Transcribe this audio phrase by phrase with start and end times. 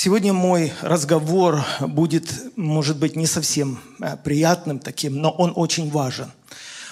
[0.00, 6.30] Сегодня мой разговор будет, может быть, не совсем э, приятным таким, но он очень важен.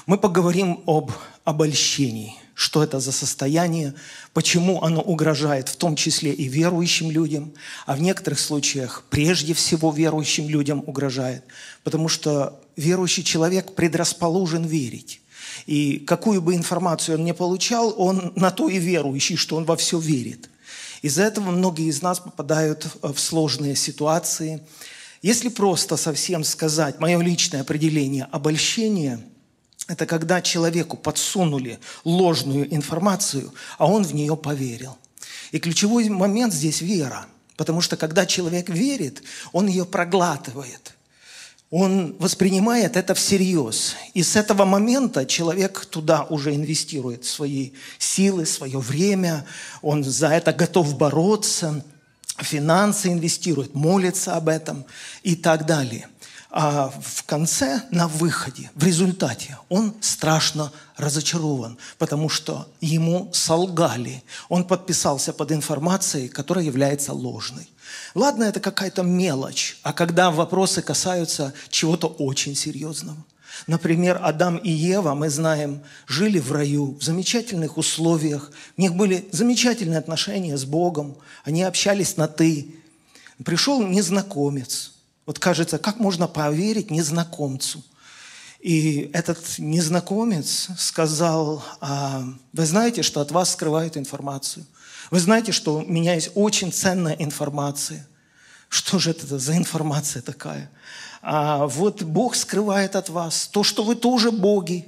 [0.07, 1.13] Мы поговорим об
[1.45, 2.35] обольщении.
[2.55, 3.95] Что это за состояние,
[4.33, 7.53] почему оно угрожает в том числе и верующим людям,
[7.87, 11.45] а в некоторых случаях прежде всего верующим людям угрожает,
[11.85, 15.21] потому что верующий человек предрасположен верить.
[15.67, 19.77] И какую бы информацию он не получал, он на то и верующий, что он во
[19.77, 20.51] все верит–
[21.03, 24.67] из-за этого многие из нас попадают в сложные ситуации.
[25.23, 29.21] Если просто совсем сказать, мое личное определение обольщения–
[29.89, 34.99] это когда человеку подсунули ложную информацию, а он в нее поверил.
[35.53, 37.27] И ключевой момент здесь– вера.
[37.57, 40.96] Потому что когда человек верит, он ее проглатывает
[41.71, 43.97] он воспринимает это всерьез.
[44.15, 49.45] И с этого момента человек туда уже инвестирует свои силы, свое время,
[49.83, 51.85] он за это готов бороться,
[52.39, 54.85] финансы инвестирует, молится об этом
[55.23, 56.09] и так далее.
[56.51, 64.23] А в конце, на выходе, в результате, он страшно разочарован, потому что ему солгали.
[64.49, 67.69] Он подписался под информацией, которая является ложной.
[68.15, 73.19] Ладно, это какая-то мелочь, а когда вопросы касаются чего-то очень серьезного.
[73.67, 78.53] Например, Адам и Ева, мы знаем, жили в раю в замечательных условиях.
[78.77, 81.17] У них были замечательные отношения с Богом.
[81.45, 82.75] Они общались на «ты».
[83.45, 84.93] Пришел незнакомец.
[85.27, 87.83] Вот кажется, как можно поверить незнакомцу?
[88.61, 94.65] И этот незнакомец сказал, а, вы знаете, что от вас скрывают информацию.
[95.11, 98.07] Вы знаете, что у меня есть очень ценная информация.
[98.69, 100.71] Что же это за информация такая?
[101.23, 104.87] А вот Бог скрывает от вас то, что вы тоже боги.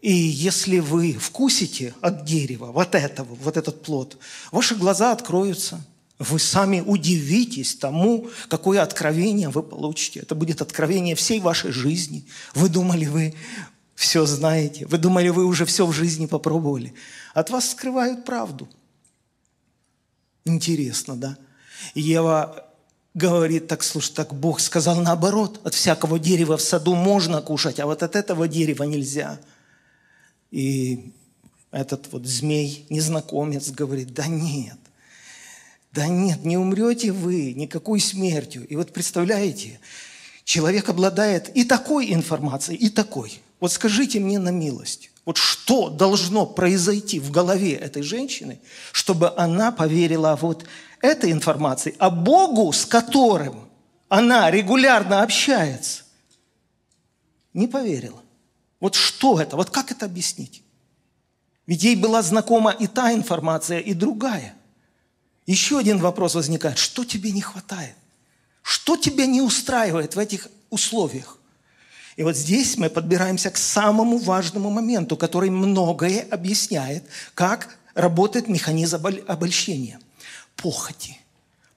[0.00, 4.18] И если вы вкусите от дерева вот этого, вот этот плод,
[4.52, 5.80] ваши глаза откроются.
[6.20, 10.20] Вы сами удивитесь тому, какое откровение вы получите.
[10.20, 12.24] Это будет откровение всей вашей жизни.
[12.54, 13.34] Вы думали, вы
[13.96, 14.86] все знаете.
[14.86, 16.94] Вы думали, вы уже все в жизни попробовали.
[17.32, 18.68] От вас скрывают правду–
[20.44, 21.38] Интересно, да?
[21.94, 22.64] Ева
[23.14, 27.86] говорит, так, слушай, так Бог сказал наоборот, от всякого дерева в саду можно кушать, а
[27.86, 29.38] вот от этого дерева нельзя.
[30.50, 31.12] И
[31.70, 34.78] этот вот змей, незнакомец, говорит, да нет,
[35.92, 38.66] да нет, не умрете вы никакой смертью.
[38.66, 39.80] И вот представляете,
[40.44, 43.40] человек обладает и такой информацией, и такой.
[43.60, 48.60] Вот скажите мне на милость, вот что должно произойти в голове этой женщины,
[48.92, 50.66] чтобы она поверила вот
[51.00, 53.68] этой информации, а Богу, с которым
[54.08, 56.02] она регулярно общается,
[57.54, 58.22] не поверила.
[58.80, 59.56] Вот что это?
[59.56, 60.62] Вот как это объяснить?
[61.66, 64.54] Ведь ей была знакома и та информация, и другая.
[65.46, 66.76] Еще один вопрос возникает.
[66.76, 67.94] Что тебе не хватает?
[68.62, 71.38] Что тебя не устраивает в этих условиях?
[72.16, 77.04] И вот здесь мы подбираемся к самому важному моменту, который многое объясняет,
[77.34, 79.98] как работает механизм обольщения.
[80.56, 81.18] Похоти.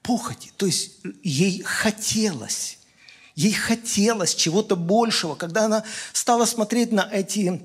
[0.03, 0.51] Похоти.
[0.57, 0.91] То есть
[1.23, 2.77] ей хотелось.
[3.35, 5.35] Ей хотелось чего-то большего.
[5.35, 5.83] Когда она
[6.13, 7.61] стала смотреть на эти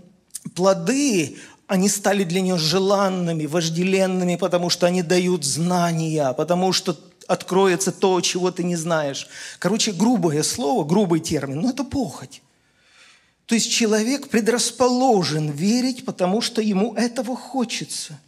[0.55, 7.93] плоды, они стали для нее желанными, вожделенными, потому что они дают знания, потому что откроется
[7.93, 9.29] то, чего ты не знаешь.
[9.59, 12.43] Короче, грубое слово, грубый термин, но это похоть.
[13.53, 18.19] То есть человек предрасположен верить, потому что ему этого хочется.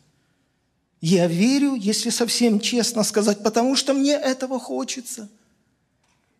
[1.00, 5.30] Я верю, если совсем честно сказать, потому что мне этого хочется.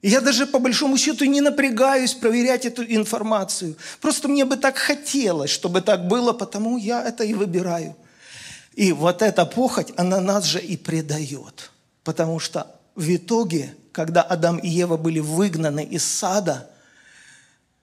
[0.02, 3.74] Я даже по большому счету не напрягаюсь проверять эту информацию.
[4.02, 7.96] Просто мне бы так хотелось, чтобы так было, потому я это и выбираю.
[8.74, 11.70] И вот эта похоть, она нас же и предает.
[12.02, 16.68] Потому что в итоге, когда Адам и Ева были выгнаны из сада–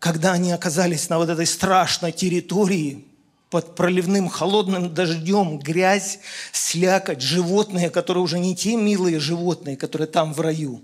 [0.02, 3.06] когда они оказались на вот этой страшной территории,
[3.52, 6.20] под проливным холодным дождем, грязь,
[6.52, 10.82] слякоть, животные, которые уже не те милые животные, которые там в раю,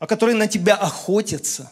[0.00, 1.70] а которые на тебя охотятся.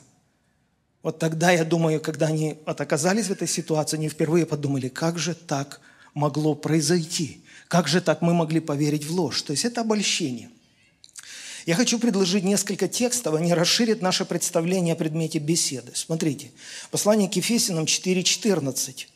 [1.02, 5.18] Вот тогда, я думаю, когда они вот оказались в этой ситуации, они впервые подумали, как
[5.18, 5.80] же так
[6.14, 7.42] могло произойти?
[7.66, 9.42] Как же так мы могли поверить в ложь?
[9.42, 10.50] То есть это обольщение–
[11.70, 15.92] я хочу предложить несколько текстов, они расширят наше представление о предмете беседы.
[15.94, 16.50] Смотрите,
[16.90, 19.06] послание к Ефесянам 4.14.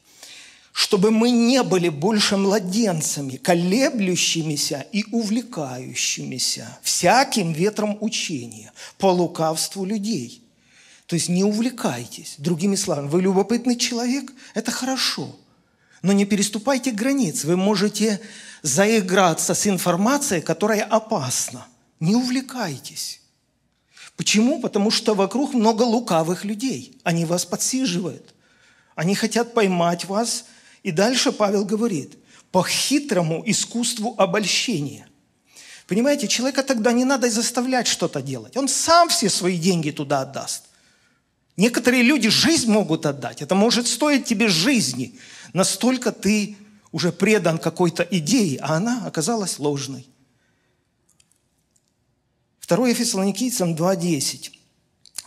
[0.73, 10.41] «Чтобы мы не были больше младенцами, колеблющимися и увлекающимися всяким ветром учения по лукавству людей».
[11.06, 12.37] То есть не увлекайтесь.
[12.39, 15.35] Другими словами, вы любопытный человек, это хорошо.
[16.03, 17.43] Но не переступайте границ.
[17.43, 18.21] Вы можете
[18.62, 21.67] заиграться с информацией, которая опасна–
[22.05, 23.23] Не увлекайтесь.
[24.15, 24.61] Почему?
[24.61, 27.01] Потому что вокруг много лукавых людей.
[27.03, 28.35] Они вас подсиживают.
[28.95, 30.45] Они хотят поймать вас.
[30.83, 32.19] И дальше Павел говорит,
[32.51, 35.09] по хитрому искусству обольщения.
[35.87, 38.55] Понимаете, человека тогда не надо заставлять что-то делать.
[38.59, 40.65] Он сам все свои деньги туда отдаст.
[41.56, 43.41] Некоторые люди жизнь могут отдать.
[43.41, 45.19] Это может стоить тебе жизни.
[45.55, 46.59] Настолько ты
[46.93, 50.06] уже предан какой-то идее, а она оказалась ложной.
[52.67, 54.51] 2 Фессалоникийцам 2.10.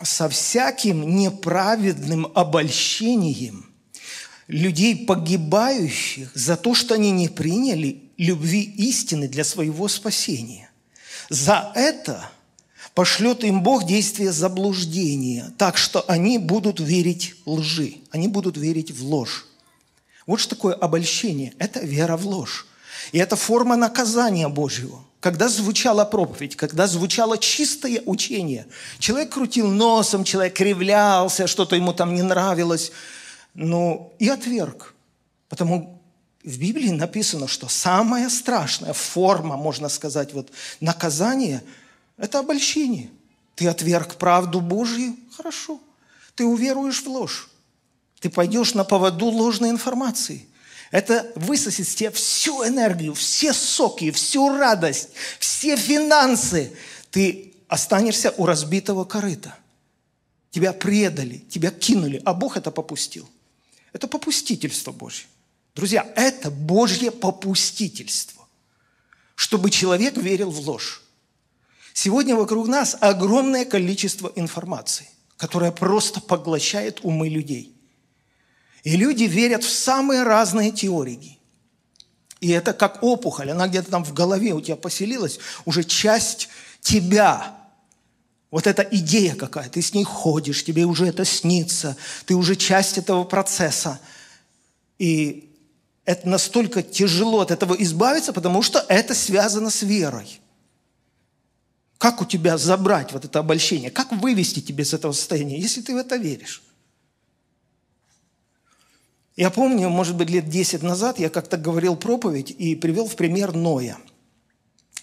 [0.02, 3.68] «Со всяким неправедным обольщением
[4.46, 10.70] людей, погибающих за то, что они не приняли любви истины для своего спасения.
[11.28, 12.30] За это
[12.94, 19.04] пошлет им Бог действие заблуждения, так что они будут верить лжи, они будут верить в
[19.04, 19.46] ложь.
[20.26, 21.54] Вот что такое обольщение.
[21.58, 22.66] Это вера в ложь.
[23.12, 25.04] И это форма наказания Божьего.
[25.20, 28.66] Когда звучала проповедь, когда звучало чистое учение,
[28.98, 32.92] человек крутил носом, человек кривлялся, что-то ему там не нравилось,
[33.54, 34.94] ну и отверг.
[35.48, 36.00] Потому
[36.44, 40.50] в Библии написано, что самая страшная форма, можно сказать, вот
[40.80, 41.64] наказания–
[42.16, 43.10] это обольщение.
[43.56, 45.80] Ты отверг правду Божью– хорошо.
[46.36, 47.48] Ты уверуешь в ложь.
[48.20, 50.46] Ты пойдешь на поводу ложной информации.
[50.90, 56.72] Это высосет из тебя всю энергию, все соки, всю радость, все финансы.
[57.10, 59.54] Ты останешься у разбитого корыта.
[60.50, 63.28] Тебя предали, тебя кинули, а Бог это попустил.
[63.92, 65.26] Это попустительство Божье.
[65.74, 68.46] Друзья, это Божье попустительство,
[69.34, 71.02] чтобы человек верил в ложь.
[71.92, 77.74] Сегодня вокруг нас огромное количество информации, которая просто поглощает умы людей–
[78.88, 81.38] и люди верят в самые разные теории.
[82.40, 86.48] И это как опухоль, она где-то там в голове у тебя поселилась, уже часть
[86.80, 87.54] тебя.
[88.50, 92.96] Вот эта идея какая, ты с ней ходишь, тебе уже это снится, ты уже часть
[92.96, 94.00] этого процесса.
[94.98, 95.52] И
[96.06, 100.40] это настолько тяжело от этого избавиться, потому что это связано с верой.
[101.98, 103.90] Как у тебя забрать вот это обольщение?
[103.90, 106.62] Как вывести тебя из этого состояния, если ты в это веришь?
[109.38, 113.54] Я помню, может быть, лет 10 назад я как-то говорил проповедь и привел в пример
[113.54, 113.96] Ноя,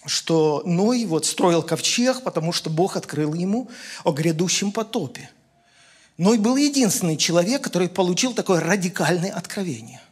[0.04, 3.70] что Ной вот строил ковчег, потому что Бог открыл ему
[4.04, 5.30] о грядущем потопе.
[6.18, 10.02] Ной был единственный человек, который получил такое радикальное откровение.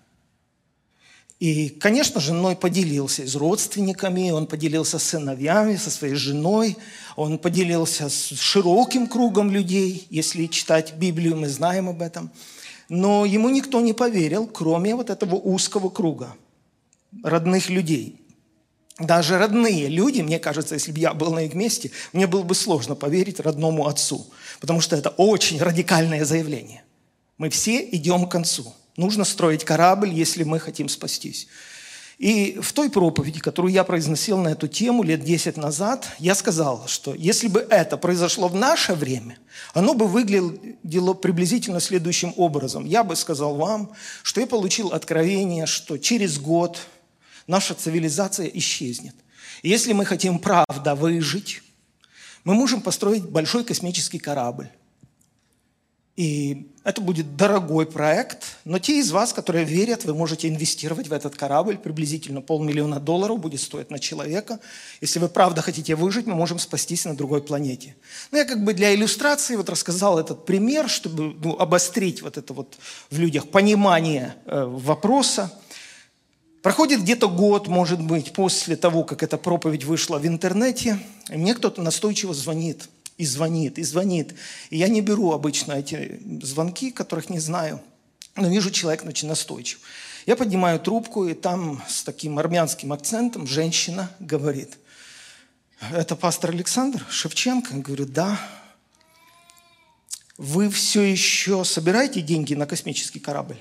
[1.38, 6.78] И, конечно же, Ной поделился с родственниками, он поделился с сыновьями, со своей женой,
[7.16, 10.06] он поделился с широким кругом людей.
[10.08, 12.30] Если читать Библию, мы знаем об этом–
[12.88, 16.34] но ему никто не поверил, кроме вот этого узкого круга
[17.22, 18.20] родных людей.
[18.98, 22.54] Даже родные люди, мне кажется, если бы я был на их месте, мне было бы
[22.54, 24.26] сложно поверить родному отцу,
[24.60, 26.84] потому что это очень радикальное заявление.
[27.36, 28.72] Мы все идем к концу.
[28.96, 31.48] Нужно строить корабль, если мы хотим спастись.
[32.18, 36.86] И в той проповеди, которую я произносил на эту тему лет 10 назад, я сказал,
[36.86, 39.38] что если бы это произошло в наше время,
[39.72, 42.84] оно бы выглядело приблизительно следующим образом.
[42.84, 46.78] Я бы сказал вам, что я получил откровение, что через год
[47.48, 49.14] наша цивилизация исчезнет.
[49.62, 51.62] И если мы хотим правда выжить,
[52.44, 54.68] мы можем построить большой космический корабль.
[56.16, 61.12] И это будет дорогой проект, но те из вас, которые верят, вы можете инвестировать в
[61.12, 61.76] этот корабль.
[61.76, 64.60] Приблизительно полмиллиона долларов будет стоить на человека.
[65.00, 67.96] Если вы правда хотите выжить, мы можем спастись на другой планете.
[68.30, 72.52] Ну, я как бы для иллюстрации вот рассказал этот пример, чтобы ну, обострить вот это
[72.52, 72.78] вот
[73.10, 75.52] в людях понимание э, вопроса.
[76.62, 81.54] Проходит где-то год, может быть, после того, как эта проповедь вышла в интернете, и мне
[81.54, 84.34] кто-то настойчиво звонит– и звонит, и звонит.
[84.70, 87.80] И я не беру обычно эти звонки, которых не знаю,
[88.36, 89.80] но вижу, человек очень настойчив.
[90.26, 94.78] Я поднимаю трубку, и там с таким армянским акцентом женщина говорит,
[95.92, 97.74] это пастор Александр Шевченко?
[97.76, 98.40] Я говорю, да.
[100.36, 103.58] Вы все еще собираете деньги на космический корабль?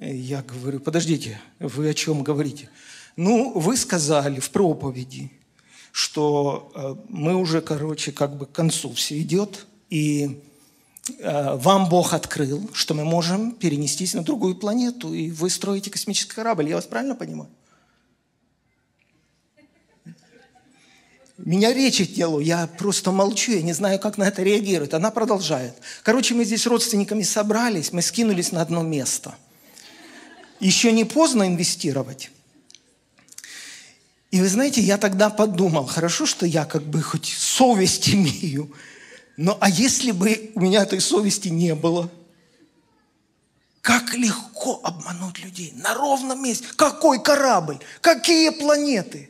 [0.00, 2.68] Я говорю, подождите, вы о чем говорите?
[3.16, 5.30] Ну, вы сказали в проповеди,
[5.92, 10.40] что э, мы уже, короче, как бы к концу все идет, и
[11.18, 16.34] э, вам Бог открыл, что мы можем перенестись на другую планету, и вы строите космический
[16.34, 16.70] корабль.
[16.70, 17.50] Я вас правильно понимаю?
[21.36, 24.94] Меня речи делаю, я просто молчу, я не знаю, как на это реагировать.
[24.94, 25.74] Она продолжает.
[26.04, 29.34] Короче, мы здесь родственниками собрались, мы скинулись на одно место.
[30.60, 32.30] Еще не поздно инвестировать.
[34.32, 38.74] И вы знаете, я тогда подумал, хорошо, что я как бы хоть совесть имею,
[39.36, 42.10] но а если бы у меня этой совести не было?
[43.82, 46.66] Как легко обмануть людей на ровном месте.
[46.76, 47.78] Какой корабль?
[48.00, 49.28] Какие планеты?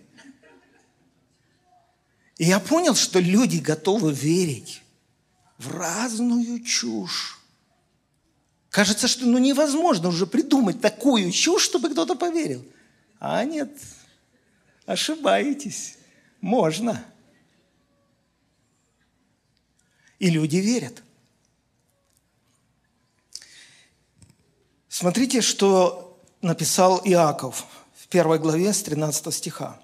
[2.37, 4.83] И я понял, что люди готовы верить
[5.59, 7.41] в разную чушь.
[8.69, 12.65] Кажется, что ну, невозможно уже придумать такую чушь, чтобы кто-то поверил.
[13.19, 13.71] А нет,
[14.87, 15.99] ошибаетесь.
[16.41, 17.05] Можно.
[20.19, 21.03] И люди верят.
[24.89, 29.81] Смотрите, что написал Иаков в первой главе с 13 стиха.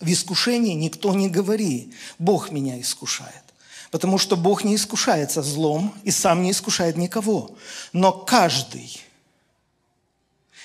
[0.00, 3.44] «В искушении никто не говори, Бог меня искушает,
[3.90, 7.56] потому что Бог не искушается злом и сам не искушает никого,
[7.92, 9.00] но каждый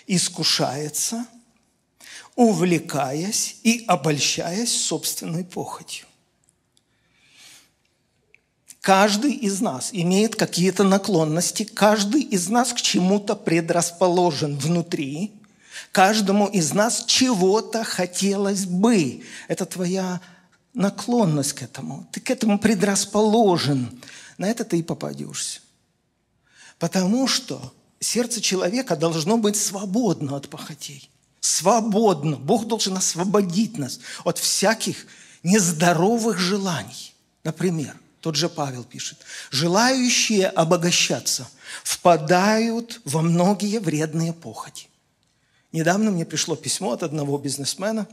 [0.08, 1.27] искушается–
[2.39, 6.05] увлекаясь и обольщаясь собственной похотью.
[8.79, 15.34] Каждый из нас имеет какие-то наклонности, каждый из нас к чему-то предрасположен внутри,
[15.91, 19.22] каждому из нас чего-то хотелось бы.
[19.50, 20.22] Это твоя
[20.74, 22.08] наклонность к этому.
[22.13, 24.01] Ты к этому предрасположен.
[24.38, 25.60] На это ты и попадешься.
[26.77, 32.38] Потому что сердце человека должно быть свободно от похотей свободно.
[32.38, 35.05] Бог должен освободить нас от всяких
[35.43, 37.13] нездоровых желаний.
[37.43, 39.19] Например, тот же Павел пишет,
[39.50, 41.48] желающие обогащаться
[41.84, 44.88] впадают во многие вредные похоти.
[45.72, 48.08] Недавно мне пришло письмо от одного бизнесмена.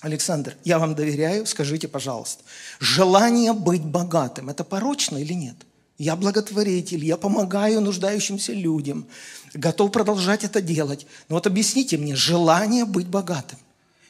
[0.00, 2.44] Александр, я вам доверяю, скажите, пожалуйста,
[2.78, 5.56] желание быть богатым– это порочно или нет?
[5.96, 9.08] Я благотворитель, я помогаю нуждающимся людям,
[9.54, 11.06] готов продолжать это делать.
[11.28, 13.58] Но вот объясните мне, желание быть богатым.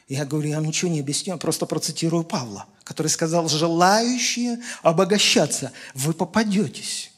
[0.08, 5.72] Я говорю, я вам ничего не объясню, я просто процитирую Павла, который сказал, желающие обогащаться,
[5.94, 7.12] вы попадетесь.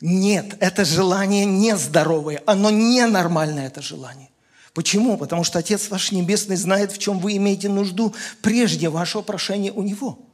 [0.00, 4.28] Нет, это желание нездоровое, оно ненормальное, это желание.
[4.74, 5.16] Почему?
[5.16, 9.82] Потому что Отец ваш Небесный знает, в чем вы имеете нужду прежде вашего прошения у
[9.82, 10.27] Него.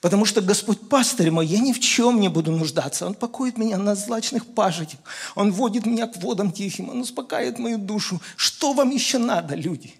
[0.00, 3.06] Потому что Господь пастырь мой, я ни в чем не буду нуждаться.
[3.06, 5.00] Он покоит меня на злачных пажитях.
[5.34, 6.90] Он водит меня к водам тихим.
[6.90, 8.20] Он успокаивает мою душу.
[8.36, 9.94] Что вам еще надо, люди?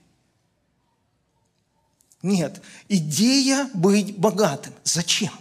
[2.22, 2.62] Нет.
[2.88, 4.74] Идея быть богатым.
[4.84, 5.32] Зачем?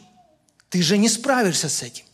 [0.69, 2.05] Ты же не справишься с этим.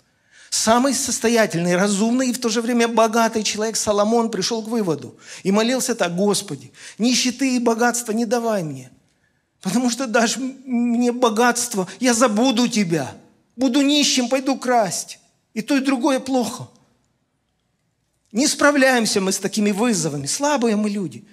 [0.50, 5.51] Самый состоятельный, разумный и в то же время богатый человек Соломон пришел к выводу и
[5.51, 8.91] молился так, Господи, нищеты и богатства не давай мне–
[9.61, 13.15] Потому что дашь мне богатство, я забуду тебя.
[13.55, 15.19] Буду нищим, пойду красть.
[15.53, 16.67] И то, и другое плохо.
[18.31, 20.25] Не справляемся мы с такими вызовами.
[20.25, 21.23] Слабые мы люди.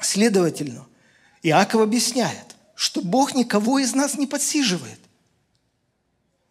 [0.00, 0.86] Следовательно,
[1.42, 4.98] Иаков объясняет, что Бог никого из нас не подсиживает.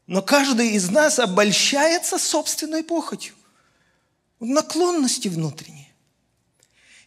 [0.07, 3.33] Но каждый из нас обольщается собственной похотью,
[4.39, 5.88] наклонности внутренней.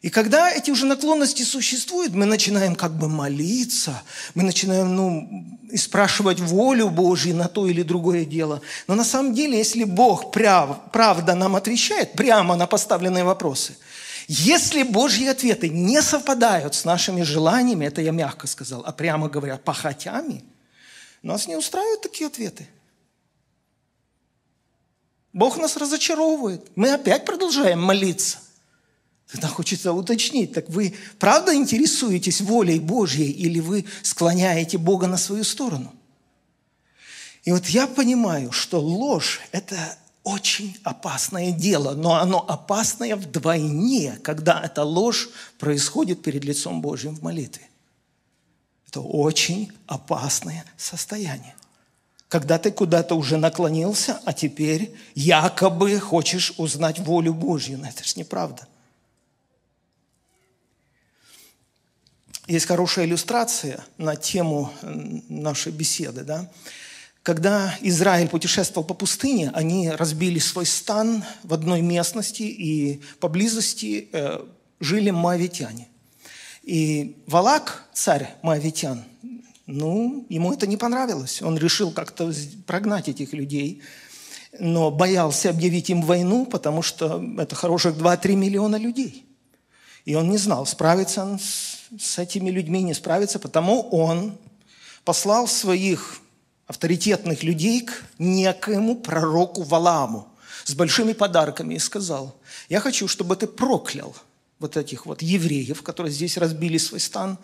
[0.02, 4.02] И когда эти уже наклонности существуют, мы начинаем как бы молиться,
[4.34, 8.60] мы начинаем ну, спрашивать волю Божью на то или другое дело.
[8.88, 13.76] Но на самом деле, если Бог прав, правда нам отвечает прямо на поставленные вопросы,
[14.26, 19.56] если Божьи ответы не совпадают с нашими желаниями, это я мягко сказал, а прямо говоря,
[19.56, 20.42] похотями,
[21.22, 22.68] нас не устраивают такие ответы.
[25.32, 26.72] Бог нас разочаровывает.
[26.74, 28.38] Мы опять продолжаем молиться–
[29.32, 35.42] Тогда хочется уточнить, так вы правда интересуетесь волей Божьей или вы склоняете Бога на свою
[35.42, 35.90] сторону?
[37.44, 44.60] И вот я понимаю, что ложь– это очень опасное дело, но оно опасное вдвойне, когда
[44.62, 47.66] эта ложь происходит перед лицом Божьим в молитве.
[48.86, 51.54] Это очень опасное состояние.
[52.28, 57.78] Когда ты куда-то уже наклонился, а теперь якобы хочешь узнать волю Божью.
[57.78, 58.68] Но это же неправда.
[62.52, 66.22] Есть хорошая иллюстрация на тему нашей беседы.
[66.22, 66.50] Да?
[67.22, 74.44] Когда Израиль путешествовал по пустыне, они разбили свой стан в одной местности, и поблизости э,
[74.80, 75.88] жили моавитяне.
[76.62, 79.02] И Валак, царь моавитян,
[79.64, 81.40] ну, ему это не понравилось.
[81.40, 82.30] Он решил как-то
[82.66, 83.80] прогнать этих людей,
[84.58, 89.24] но боялся объявить им войну, потому что это хороших 2-3 миллиона людей.
[90.04, 94.38] И он не знал, справится он с с этими людьми не справится, потому он
[95.04, 96.20] послал своих
[96.66, 100.28] авторитетных людей к некоему пророку Валааму
[100.64, 102.36] с большими подарками и сказал,
[102.68, 104.14] я хочу, чтобы ты проклял
[104.58, 107.38] вот этих вот евреев, которые здесь разбили свой стан,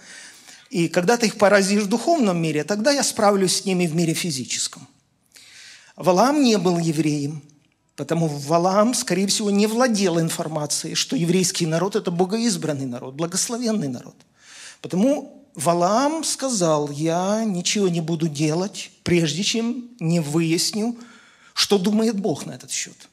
[0.70, 4.14] И когда ты их поразишь в духовном мире, тогда я справлюсь с ними в мире
[4.14, 4.86] физическом.
[5.96, 7.42] Валаам не был евреем,
[7.98, 14.14] потому Валаам, скорее всего, не владел информацией, что еврейский народ– это богоизбранный народ, благословенный народ.
[14.80, 20.96] Потому Валаам сказал, я ничего не буду делать, прежде чем не выясню,
[21.54, 23.08] что думает Бог на этот счет.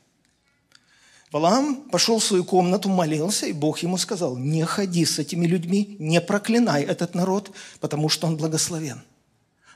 [1.31, 5.95] Валаам пошел в свою комнату, молился, и Бог ему сказал, не ходи с этими людьми,
[5.97, 7.49] не проклинай этот народ,
[7.79, 9.01] потому что он благословен.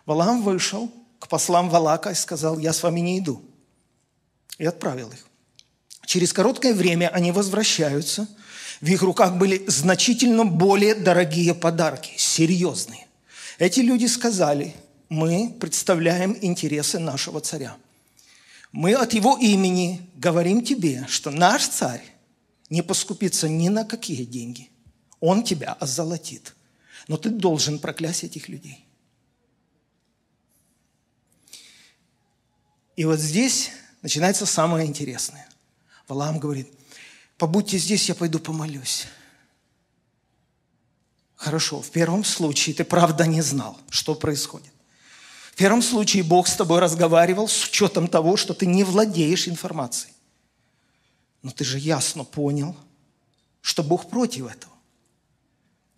[0.05, 3.41] Валаам вышел к послам Валака и сказал, я с вами не иду.
[4.59, 5.25] И отправил их.
[6.05, 8.27] Через короткое время они возвращаются.
[8.79, 13.07] В их руках были значительно более дорогие подарки, серьезные.
[13.57, 14.75] Эти люди сказали,
[15.09, 17.75] мы представляем интересы нашего царя–
[18.71, 22.03] мы от Его имени говорим тебе, что наш царь
[22.69, 24.69] не поскупится ни на какие деньги.
[25.19, 26.55] Он тебя озолотит.
[27.07, 28.85] Но ты должен проклясть этих людей.
[32.95, 35.47] И вот здесь начинается самое интересное.
[36.07, 36.71] Валаам говорит,
[37.37, 39.07] побудьте здесь, я пойду помолюсь.
[41.35, 44.73] Хорошо, в первом случае ты правда не знал, что происходит
[45.59, 50.13] первом случае Бог с тобой разговаривал с учетом того, что ты не владеешь информацией.
[51.41, 52.77] Но ты же ясно понял,
[53.59, 54.73] что Бог против этого.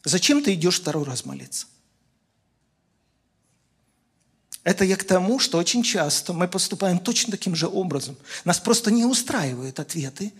[0.03, 1.67] Зачем ты идешь второй раз молиться?
[4.63, 8.15] Это я к тому, что очень часто мы поступаем точно таким же образом.
[8.46, 10.32] Нас просто не устраивают ответы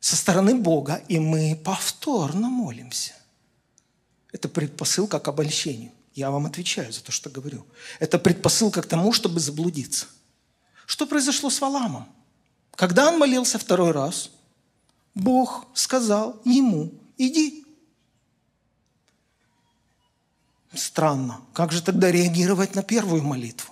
[0.00, 3.12] со стороны Бога, и мы повторно молимся.
[4.32, 5.92] Это предпосылка к обольщению.
[6.14, 7.64] Я вам отвечаю за то, что говорю.
[8.00, 10.06] Это предпосылка к тому, чтобы заблудиться.
[10.86, 12.08] Что произошло с Валамом?
[12.74, 14.30] Когда он молился второй раз,
[15.14, 17.63] Бог сказал ему, иди.
[20.76, 21.40] Странно.
[21.52, 23.70] Как же тогда реагировать на первую молитву?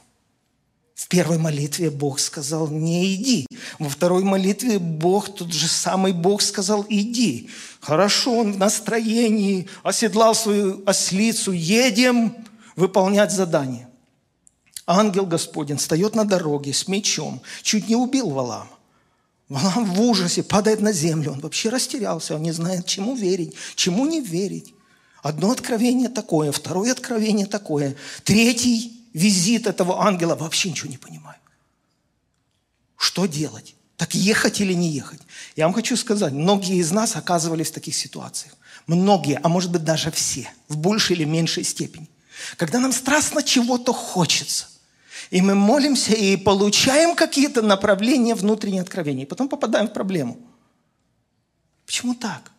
[0.95, 3.47] В первой молитве Бог сказал, не иди.
[3.79, 7.51] Во второй молитве Бог, тот же самый Бог сказал, иди.
[7.81, 12.37] Хорошо, он в настроении, оседлал свою ослицу, едем
[12.77, 13.89] выполнять задание.
[14.87, 18.71] Ангел Господень встает на дороге с мечом, чуть не убил Валама.
[19.49, 21.33] Валам в ужасе падает на землю.
[21.33, 24.73] Он вообще растерялся, он не знает, чему верить, чему не верить.
[25.23, 31.39] Одно откровение такое, второе откровение такое, третий визит этого ангела, вообще ничего не понимаю.
[32.97, 33.77] Что делать?
[33.97, 35.21] Так ехать или не ехать?
[35.55, 38.57] Я вам хочу сказать, многие из нас оказывались в таких ситуациях.
[38.89, 42.09] Многие, а может быть даже все, в большей или меньшей степени.
[42.57, 44.67] Когда нам страстно чего-то хочется.
[45.31, 49.25] И мы молимся и получаем какие-то направления внутренние откровения.
[49.25, 50.37] И потом попадаем в проблему.
[51.87, 52.51] Почему так?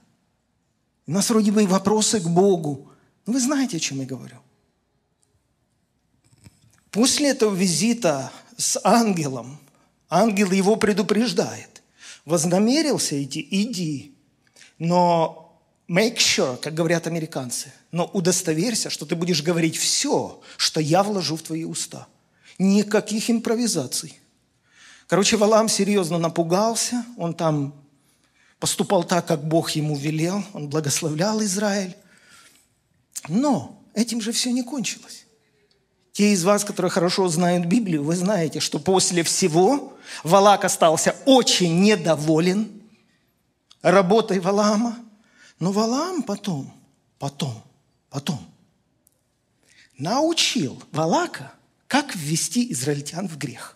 [1.06, 2.90] У нас вроде бы и вопросы к Богу.
[3.26, 4.38] Но вы знаете, о чем я говорю.
[6.92, 9.60] После этого визита с ангелом,
[10.10, 11.82] ангел его предупреждает.
[12.26, 14.16] Вознамерился идти, иди.
[14.78, 21.04] Но make sure, как говорят американцы, но удостоверься, что ты будешь говорить все, что я
[21.04, 22.08] вложу в твои уста.
[22.60, 24.20] Никаких импровизаций.
[25.08, 27.83] Короче, Валам серьезно напугался, он там
[28.64, 31.98] поступал так, как Бог ему велел, он благословлял Израиль.
[33.28, 35.26] Но этим же все не кончилось.
[36.14, 41.82] Те из вас, которые хорошо знают Библию, вы знаете, что после всего Валак остался очень
[41.82, 42.82] недоволен
[43.82, 44.98] работой Валаама.
[45.60, 46.74] Но Валаам потом,
[47.20, 47.62] потом,
[48.10, 48.40] потом
[49.98, 51.52] научил Валака,
[51.88, 53.76] как ввести израильтян в грех.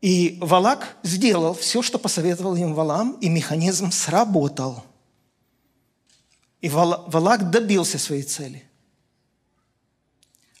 [0.00, 4.84] И Валак сделал все, что посоветовал им Валам, и механизм сработал–
[6.60, 8.64] и Валак добился своей цели.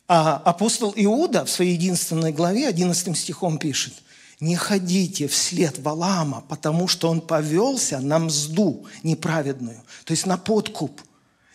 [0.08, 3.94] А апостол Иуда в своей единственной главе, 11 стихом пишет,
[4.40, 11.00] «Не ходите вслед Валаама, потому что он повелся на мзду неправедную, то есть на подкуп».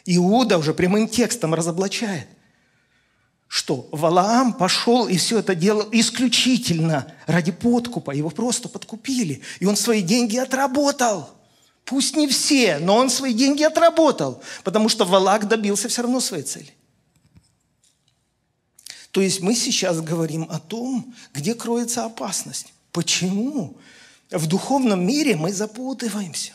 [0.05, 2.27] Иуда уже прямым текстом разоблачает,
[3.55, 8.11] что Валаам пошел и все это делал исключительно ради подкупа.
[8.11, 11.29] Его просто подкупили, и он свои деньги отработал–
[11.85, 16.41] Пусть не все, но он свои деньги отработал, потому что Валак добился все равно своей
[16.41, 16.73] цели.
[19.11, 22.73] То есть мы сейчас говорим о том, где кроется опасность.
[22.91, 23.77] Почему?
[24.31, 26.53] В духовном мире мы запутываемся.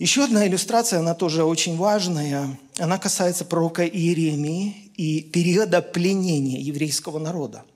[0.00, 2.58] Еще одна иллюстрация, она тоже очень важная.
[2.78, 7.64] Она касается пророка Иеремии и периода пленения еврейского народа–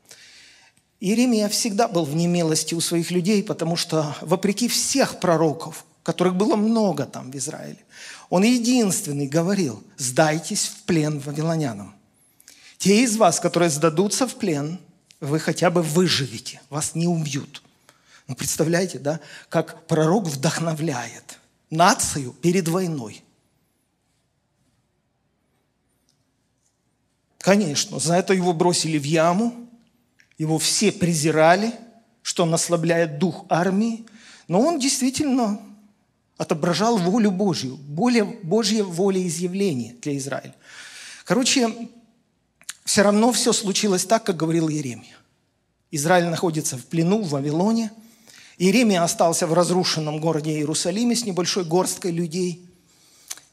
[1.01, 6.57] Иеремия всегда был в немилости у своих людей, потому что, вопреки всех пророков, которых было
[6.57, 7.79] много там в Израиле.
[8.31, 11.95] Он единственный говорил, сдайтесь в плен вавилонянам.
[12.79, 14.81] Те из вас, которые сдадутся в плен,
[15.21, 17.63] вы хотя бы выживете, вас не убьют.
[18.27, 21.39] Ну, представляете, да, как пророк вдохновляет
[21.71, 23.23] нацию перед войной.
[27.39, 29.69] Конечно, за это его бросили в яму,
[30.39, 31.73] его все презирали,
[32.23, 34.07] что он ослабляет дух армии,
[34.49, 35.61] но он действительно
[36.37, 40.55] отображал волю Божью, более Божье волеизъявление для Израиля.
[41.25, 41.71] Короче,
[42.85, 45.17] все равно все случилось так, как говорил Иеремия.
[45.91, 47.91] Израиль находится в плену в Вавилоне.
[48.59, 52.65] Иеремия остался в разрушенном городе Иерусалиме с небольшой горсткой людей.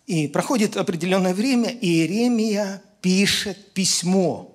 [0.06, 4.52] И проходит определенное время, и Иеремия пишет письмо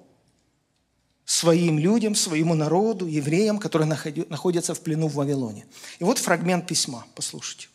[1.25, 3.87] своим людям, своему народу, евреям, которые
[4.29, 5.67] находятся в плену в Вавилоне.
[6.01, 7.69] И вот фрагмент письма, послушайте.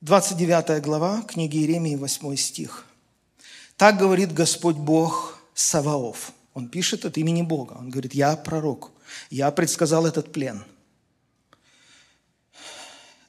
[0.00, 2.86] 29 глава книги Иеремии, 8 стих.
[3.76, 6.30] «Так говорит Господь Бог Саваоф».
[6.54, 7.72] Он пишет от имени Бога.
[7.72, 8.92] Он говорит, я пророк,
[9.28, 10.64] я предсказал этот плен.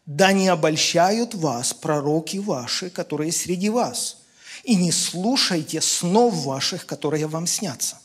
[0.06, 4.19] «Да не обольщают вас пророки ваши, которые среди вас,
[4.63, 7.98] и не слушайте снов ваших, которые вам снятся».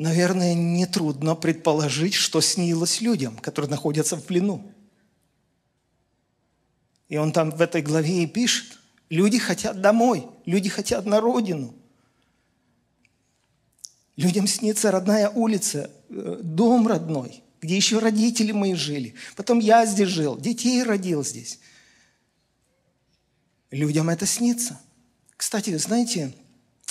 [0.00, 4.72] Наверное, нетрудно предположить, что снилось людям, которые находятся в плену.
[7.10, 8.78] И он там в этой главе и пишет,
[9.10, 11.74] люди хотят домой, люди хотят на родину.
[14.16, 19.14] Людям снится родная улица, э, дом родной, где еще родители мои жили.
[19.36, 21.58] Потом я здесь жил, детей родил здесь.
[23.70, 24.80] Людям это снится.
[25.36, 26.34] Кстати, знаете,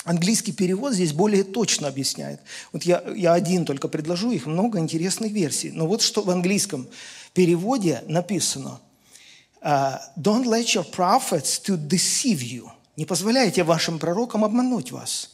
[0.04, 2.40] Английский перевод здесь более точно объясняет.
[2.72, 5.70] Вот я, я один только предложу, их много интересных версий.
[5.70, 6.88] Но вот что в английском
[7.34, 8.80] переводе написано.
[9.62, 12.70] Uh, Don't let your prophets to deceive you.
[12.96, 15.30] Не позволяйте вашим пророкам обмануть вас.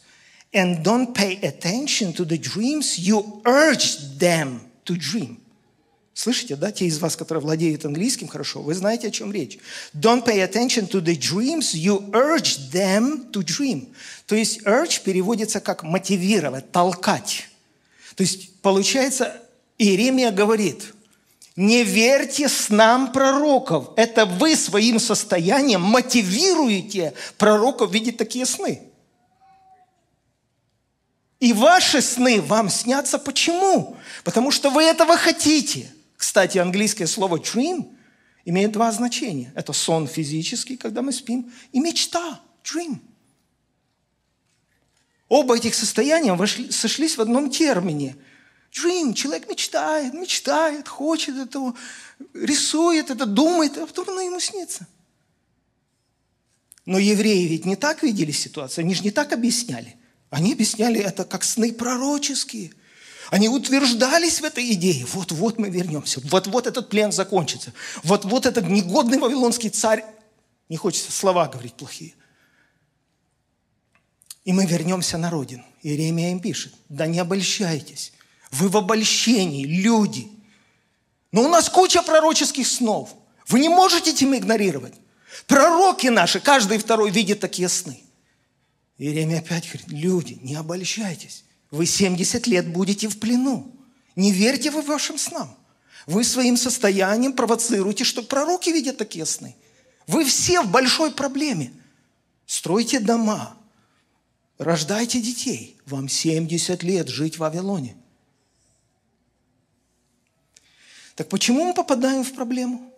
[0.53, 5.39] And don't pay attention to the dreams you urged them to dream.
[6.17, 9.59] Слышите, да, те из вас, которые владеют английским хорошо, вы знаете, о чем речь.
[9.93, 13.93] Don't pay attention to the dreams you urge them to dream.
[14.25, 17.47] То есть urge переводится как мотивировать, толкать.
[18.15, 19.39] То есть получается,
[19.77, 20.91] Иеремия говорит,
[21.55, 23.89] не верьте снам пророков.
[23.95, 28.81] Это вы своим состоянием мотивируете пророков видеть такие сны.
[31.39, 33.97] И ваши сны вам снятся почему?
[34.23, 37.95] Потому что вы этого хотите– кстати, английское слово dream
[38.43, 39.53] имеет два значения.
[39.55, 42.97] Это сон физический, когда мы спим, и мечта, dream.
[45.29, 48.15] Оба этих состояния вошли, сошлись в одном термине.
[48.71, 49.13] Dream.
[49.13, 51.75] Человек мечтает, мечтает, хочет этого,
[52.33, 54.87] рисует это, думает, а потом оно ему снится.
[56.85, 59.97] Но евреи ведь не так видели ситуацию, они же не так объясняли.
[60.29, 62.73] Они объясняли это как сны пророческие–
[63.29, 65.05] они утверждались в этой идее.
[65.13, 66.21] Вот-вот мы вернемся.
[66.23, 67.73] Вот-вот этот плен закончится.
[68.03, 70.05] Вот-вот этот негодный вавилонский царь,
[70.69, 72.13] не хочется слова говорить плохие.
[74.45, 75.65] И мы вернемся на родину.
[75.83, 78.13] Иеремия им пишет, да не обольщайтесь.
[78.51, 80.29] Вы в обольщении, люди.
[81.33, 83.13] Но у нас куча пророческих снов.
[83.47, 84.93] Вы не можете этим игнорировать.
[85.47, 88.01] Пророки наши, каждый второй видит такие сны.
[88.97, 91.43] Иеремия опять говорит, люди, не обольщайтесь.
[91.71, 93.75] Вы 70 лет будете в плену.
[94.15, 95.55] Не верьте вы вашим снам.
[96.05, 99.55] Вы своим состоянием провоцируете, что пророки видят такие сны.
[100.07, 101.73] Вы все в большой проблеме.
[102.45, 103.57] Стройте дома,
[104.57, 105.77] рождайте детей.
[105.85, 107.97] Вам 70 лет жить в Вавилоне.
[111.15, 112.93] Так почему мы попадаем в проблему,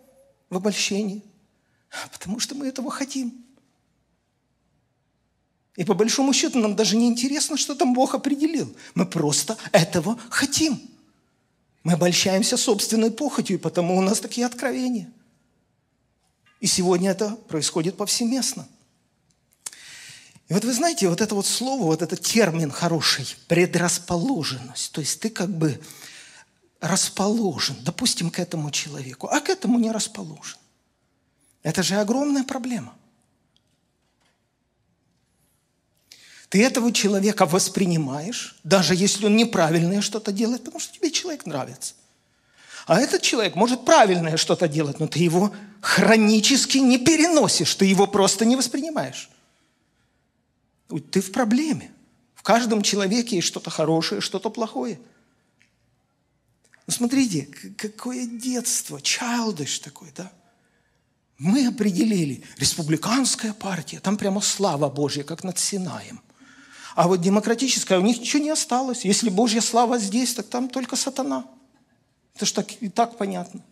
[0.48, 1.22] в обольщение?
[2.12, 3.44] Потому что мы этого хотим.
[5.76, 8.74] И по большому счету нам даже не интересно, что там Бог определил.
[8.94, 10.80] Мы просто этого хотим.
[11.82, 15.10] Мы обольщаемся собственной похотью, и потому у нас такие откровения.
[16.60, 18.68] И сегодня это происходит повсеместно.
[20.48, 24.92] И вот вы знаете, вот это вот слово, вот этот термин хороший, предрасположенность.
[24.92, 25.80] То есть ты как бы
[26.80, 30.58] расположен, допустим, к этому человеку, а к этому не расположен.
[31.62, 32.94] Это же огромная проблема.
[36.50, 41.94] Ты этого человека воспринимаешь, даже если он неправильное что-то делает, потому что тебе человек нравится.
[42.86, 48.08] А этот человек может правильное что-то делать, но ты его хронически не переносишь, ты его
[48.08, 49.30] просто не воспринимаешь.
[51.12, 51.92] Ты в проблеме.
[52.34, 54.98] В каждом человеке есть что-то хорошее, что-то плохое.
[56.88, 60.32] Ну, смотрите, какое детство, childish такой, да?
[61.38, 66.20] Мы определили, республиканская партия, там прямо слава Божья, как над Синаем.
[67.00, 69.06] А вот демократическая, у них ничего не осталось.
[69.06, 71.46] Если Божья слава здесь, так там только сатана.
[72.34, 73.62] Это же так, и так понятно.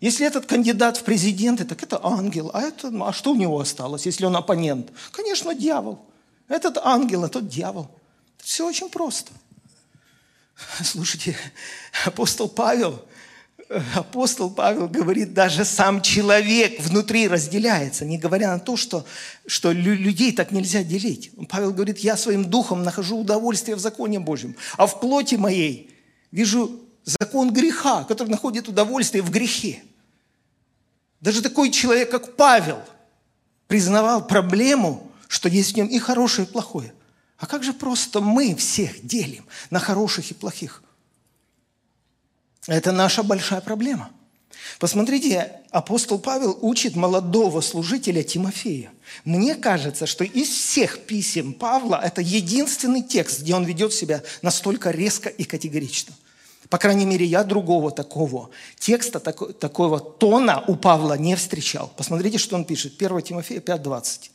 [0.00, 2.50] Если этот кандидат в президенты, так это ангел.
[2.52, 4.90] А, это, а что у него осталось, если он оппонент?
[5.12, 6.04] Конечно, дьявол.
[6.48, 7.88] Этот ангел, а тот дьявол.
[8.38, 9.30] Все очень просто.
[10.82, 11.36] Слушайте,
[12.04, 13.00] апостол Павел,
[13.94, 19.04] апостол Павел говорит, даже сам человек внутри разделяется, не говоря на то, что,
[19.46, 21.30] что людей так нельзя делить.
[21.48, 25.90] Павел говорит, я своим духом нахожу удовольствие в законе Божьем, а в плоти моей
[26.30, 29.82] вижу закон греха, который находит удовольствие в грехе.
[31.20, 32.80] Даже такой человек, как Павел,
[33.66, 36.92] признавал проблему, что есть в нем и хорошее, и плохое.
[37.38, 40.82] А как же просто мы всех делим на хороших и плохих?
[42.66, 44.10] Это наша большая проблема.
[44.78, 48.90] Посмотрите, апостол Павел учит молодого служителя Тимофея.
[49.24, 54.90] Мне кажется, что из всех писем Павла это единственный текст, где он ведет себя настолько
[54.90, 56.14] резко и категорично.
[56.68, 61.92] По крайней мере, я другого такого текста, такого тона у Павла не встречал.
[61.96, 63.00] Посмотрите, что он пишет.
[63.00, 64.30] 1 Тимофея 5.20.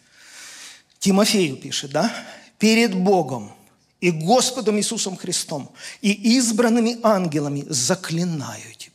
[0.99, 2.11] Тимофею пишет, да?
[2.57, 3.51] «Перед Богом
[4.01, 8.91] и Господом Иисусом Христом и избранными ангелами заклинаю тебя».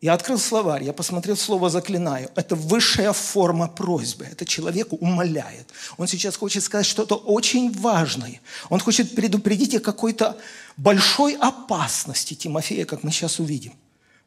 [0.00, 2.30] Я открыл словарь, я посмотрел слово «заклинаю».
[2.36, 4.26] Это высшая форма просьбы.
[4.26, 5.66] Это человеку умоляет.
[5.96, 8.40] Он сейчас хочет сказать что-то очень важное.
[8.68, 10.38] Он хочет предупредить о какой-то
[10.76, 13.72] большой опасности Тимофея, как мы сейчас увидим.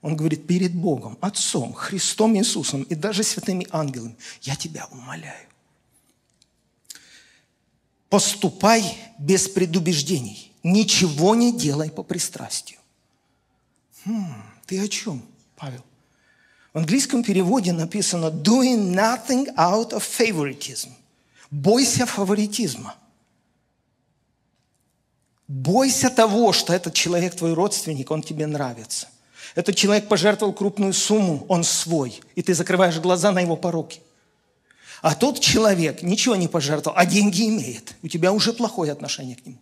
[0.02, 5.51] Он говорит, перед Богом, Отцом, Христом Иисусом и даже святыми ангелами, я тебя умоляю.
[8.12, 10.52] Поступай без предубеждений.
[10.64, 12.78] Ничего не делай по пристрастию.
[14.04, 14.34] Хм,
[14.66, 15.24] ты о чем?
[15.56, 15.82] Павел.
[16.74, 20.90] В английском переводе написано «doing nothing out of favoritism».
[21.52, 22.96] Бойся фаворитизма.
[25.48, 29.08] Бойся того, что этот человек твой родственник, он тебе нравится.
[29.56, 34.02] Этот человек пожертвовал крупную сумму, он свой, и ты закрываешь глаза на его пороки.
[35.02, 37.96] А тот человек ничего не пожертвовал, а деньги имеет.
[38.04, 39.58] У тебя уже плохое отношение к нему.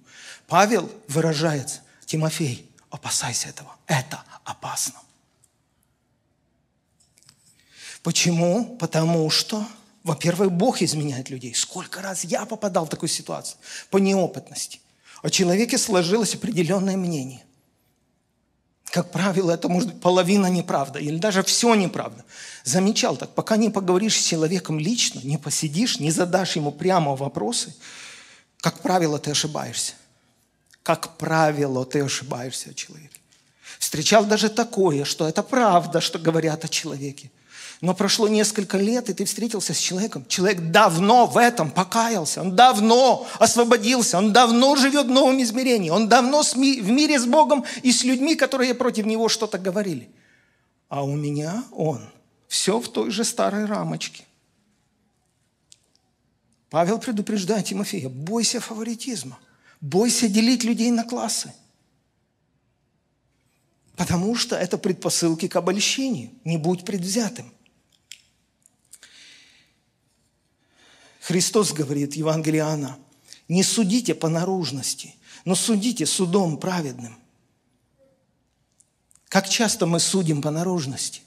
[0.48, 3.76] Павел выражается, Тимофей, опасайся этого.
[3.88, 4.96] Это опасно.
[8.04, 8.76] Почему?
[8.78, 9.66] Потому что,
[10.04, 11.54] во-первых, Бог изменяет людей.
[11.54, 14.82] Сколько раз я попадал в такую ситуацию по неопытности.
[15.22, 17.44] О человеке сложилось определенное мнение.
[18.92, 22.26] Как правило, это может быть половина неправда или даже все неправда.
[22.64, 27.76] Замечал так, пока не поговоришь с человеком лично, не посидишь, не задашь ему прямо вопросы,
[28.62, 29.94] как правило, ты ошибаешься.
[30.84, 33.20] Как правило, ты ошибаешься о человеке.
[33.78, 37.32] Встречал даже такое, что это правда, что говорят о человеке.
[37.82, 40.26] Но прошло несколько лет, и ты встретился с человеком.
[40.28, 46.10] Человек давно в этом покаялся, он давно освободился, он давно живет в новом измерении, он
[46.10, 50.10] давно в мире с Богом и с людьми, которые против него что-то говорили.
[50.90, 52.02] А у меня он
[52.50, 54.24] все в той же старой рамочке.
[56.70, 59.40] Павел предупреждает Тимофея, бойся фаворитизма,
[59.80, 61.54] бойся делить людей на классы.
[63.96, 66.32] Потому что это предпосылки к обольщению.
[66.46, 67.52] Не будь предвзятым.
[71.30, 72.98] Христос говорит, Евангелие Иоанна,
[73.48, 75.14] не судите по наружности,
[75.46, 77.20] но судите судом праведным.
[79.28, 81.22] Как часто мы судим по наружности?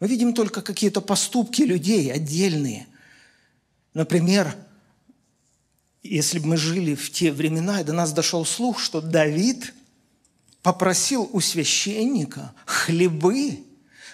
[0.00, 2.88] Мы видим только какие-то поступки людей отдельные.
[3.92, 4.56] Например,
[6.02, 9.72] если бы мы жили в те времена, и до нас дошел слух, что Давид
[10.62, 13.62] попросил у священника хлебы,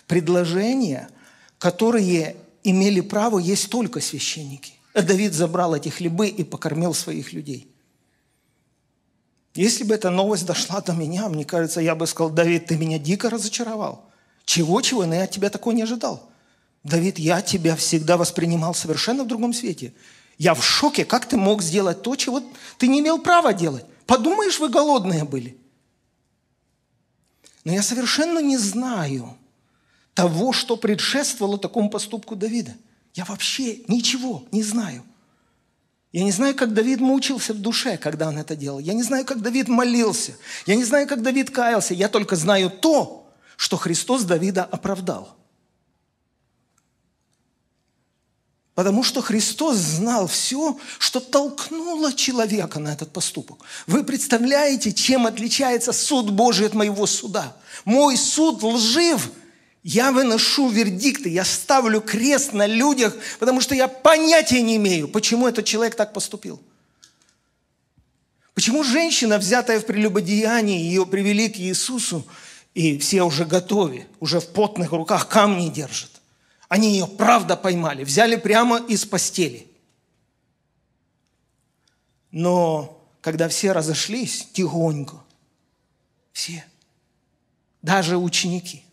[0.06, 1.08] предложения,
[1.56, 4.74] которые имели право есть только священники.
[4.92, 7.70] А Давид забрал эти хлебы и покормил своих людей.
[9.54, 12.98] Если бы эта новость дошла до меня, мне кажется, я бы сказал, Давид, ты меня
[12.98, 14.08] дико разочаровал.
[14.44, 16.28] Чего-чего, но я от тебя такого не ожидал.
[16.82, 19.92] Давид, я тебя всегда воспринимал совершенно в другом свете.
[20.38, 22.42] Я в шоке, как ты мог сделать то, чего
[22.78, 23.84] ты не имел права делать.
[24.06, 25.56] Подумаешь, вы голодные были.
[27.64, 29.36] Но я совершенно не знаю
[30.14, 32.74] того, что предшествовало такому поступку Давида–
[33.14, 35.04] я вообще ничего не знаю.
[36.12, 38.80] Я не знаю, как Давид мучился в душе, когда он это делал.
[38.80, 40.36] Я не знаю, как Давид молился.
[40.66, 41.94] Я не знаю, как Давид каялся.
[41.94, 45.36] Я только знаю то, что Христос Давида оправдал.
[48.74, 53.58] Потому что Христос знал все, что толкнуло человека на этот поступок.
[53.86, 57.56] Вы представляете, чем отличается суд Божий от моего суда?
[57.84, 59.30] Мой суд лжив.
[59.82, 65.48] Я выношу вердикты, я ставлю крест на людях, потому что я понятия не имею, почему
[65.48, 66.60] этот человек так поступил.
[68.52, 72.26] Почему женщина, взятая в прелюбодеянии, ее привели к Иисусу,
[72.74, 76.10] и все уже готовы, уже в потных руках камни держат.
[76.68, 79.66] Они ее правда поймали, взяли прямо из постели.
[82.30, 85.16] Но когда все разошлись, тихонько,
[86.32, 86.64] все,
[87.82, 88.84] даже ученики,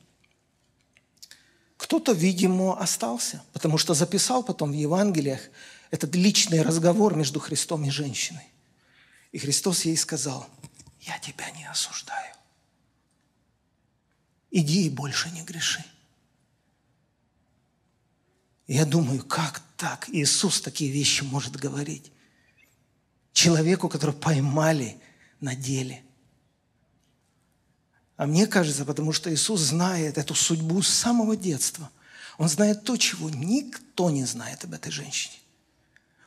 [1.98, 5.42] кто-то, видимо, остался, потому что записал потом в Евангелиях
[5.90, 8.48] этот личный разговор между Христом и женщиной.
[9.32, 10.48] И Христос ей сказал,
[11.02, 12.36] я тебя не осуждаю.
[14.52, 15.84] Иди и больше не греши.
[18.68, 22.12] Я думаю, как так Иисус такие вещи может говорить?
[23.34, 25.02] Человеку, которого поймали
[25.40, 26.04] на деле.
[28.18, 31.90] А мне кажется, потому что Иисус знает эту судьбу с самого детства.
[32.40, 35.36] Он знает то, чего никто не знает об этой женщине.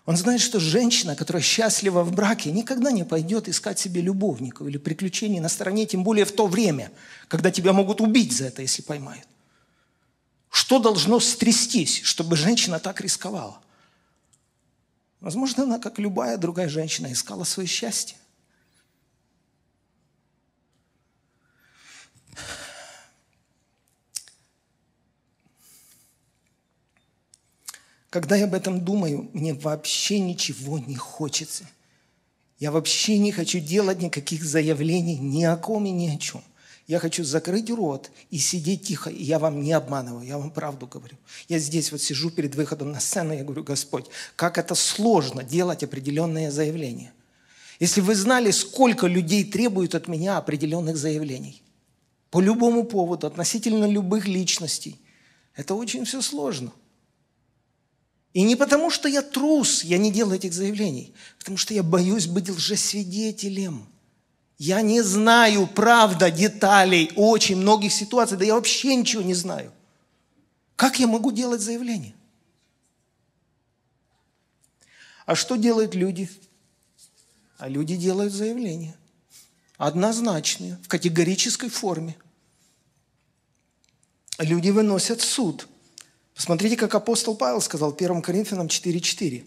[0.07, 4.79] Он знает, что женщина, которая счастлива в браке, никогда не пойдет искать себе любовников или
[4.79, 6.91] приключений на стороне, тем более в то время,
[7.29, 9.27] когда тебя могут убить за это, если поймают.
[10.49, 13.61] Что должно стрястись, чтобы женщина так рисковала?
[15.21, 18.17] Возможно, она, как любая другая женщина, искала свое счастье.
[28.11, 31.65] Когда я об этом думаю, мне вообще ничего не хочется.
[32.59, 36.43] Я вообще не хочу делать никаких заявлений ни о ком и ни о чем.
[36.89, 39.11] Я хочу закрыть рот и сидеть тихо.
[39.11, 41.17] И я вам не обманываю, я вам правду говорю.
[41.49, 45.85] Я здесь вот сижу перед выходом на сцену, я говорю, Господь, как это сложно делать
[45.85, 47.13] определенные заявления.
[47.79, 51.63] Если вы знали, сколько людей требуют от меня определенных заявлений.
[52.31, 54.99] По любому поводу, относительно любых личностей.
[55.55, 56.73] Это очень все сложно.
[58.33, 62.27] И не потому, что я трус, я не делаю этих заявлений, потому что я боюсь
[62.27, 63.87] быть лжесвидетелем.
[64.57, 69.73] Я не знаю, правда, деталей очень многих ситуаций, да я вообще ничего не знаю.
[70.77, 72.15] Как я могу делать заявление?
[75.27, 76.31] А что делают люди?
[77.59, 78.97] А люди делают заявления.
[79.77, 82.17] Однозначные, в категорической форме.
[84.39, 85.67] Люди выносят суд–
[86.41, 89.45] Посмотрите, как апостол Павел сказал 1 Коринфянам 4.4.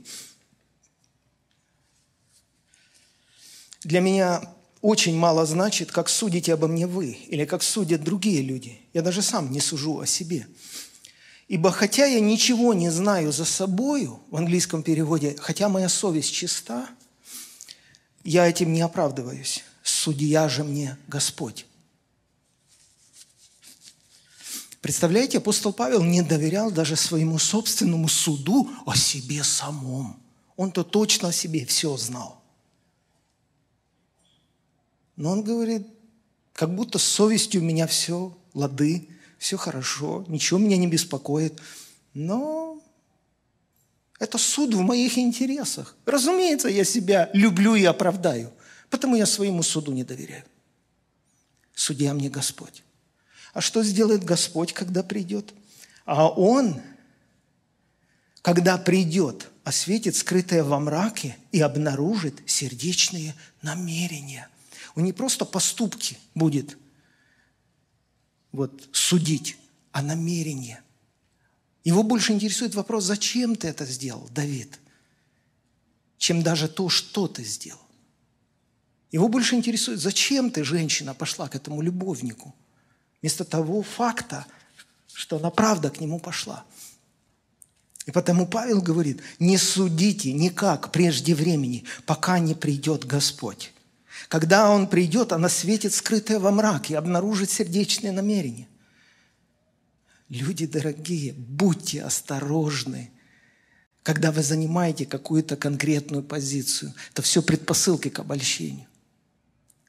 [3.83, 8.79] Для меня очень мало значит, как судите обо мне вы, или как судят другие люди.
[8.93, 10.45] Я даже сам не сужу о себе.
[11.47, 16.87] Ибо хотя я ничего не знаю за собою, в английском переводе, хотя моя совесть чиста,
[18.23, 19.63] я этим не оправдываюсь.
[19.81, 21.65] Судья же мне Господь.
[24.83, 30.21] Представляете, апостол Павел не доверял даже своему собственному суду о себе самом.
[30.57, 32.43] Он-то точно о себе все знал.
[35.15, 35.87] Но он говорит,
[36.51, 41.61] как будто с совестью у меня все лады, все хорошо, ничего меня не беспокоит.
[42.13, 42.83] Но
[44.19, 45.95] это суд в моих интересах.
[46.05, 48.51] Разумеется, я себя люблю и оправдаю,
[48.89, 50.43] потому я своему суду не доверяю.
[51.73, 52.83] Судья мне Господь.
[53.53, 55.53] А что сделает Господь, когда придет?
[56.05, 56.81] А Он,
[58.41, 64.49] когда придет, осветит скрытое во мраке и обнаружит сердечные намерения.
[64.95, 66.77] Он не просто поступки будет
[68.51, 69.57] вот, судить,
[69.91, 70.81] а намерения.
[71.83, 74.79] Его больше интересует вопрос, зачем ты это сделал, Давид,
[76.17, 77.79] чем даже то, что ты сделал.
[79.11, 82.55] Его больше интересует, зачем ты, женщина, пошла к этому любовнику–
[83.23, 84.45] вместо того факта,
[85.13, 86.65] что она правда к нему пошла.
[88.05, 93.71] И потому Павел говорит, не судите никак прежде времени, пока не придет Господь.
[94.27, 98.67] Когда Он придет, она светит скрытое во мраке обнаружит сердечные намерения.
[100.27, 103.09] Люди дорогие, будьте осторожны,
[104.01, 106.93] когда вы занимаете какую-то конкретную позицию.
[107.13, 108.87] Это все предпосылки к обольщению.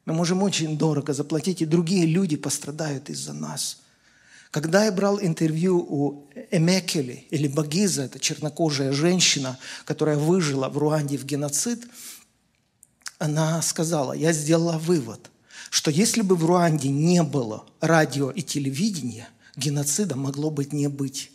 [0.06, 3.78] Мы можем очень дорого заплатить, и другие люди пострадают из-за нас.
[4.50, 11.16] Когда я брал интервью у Эмекели, или Багиза, это чернокожая женщина, которая выжила в Руанде
[11.16, 11.86] в геноцид,
[13.18, 15.30] она сказала, я сделала вывод,
[15.70, 21.32] что если бы в Руанде не было радио и телевидения, геноцида могло быть не быть.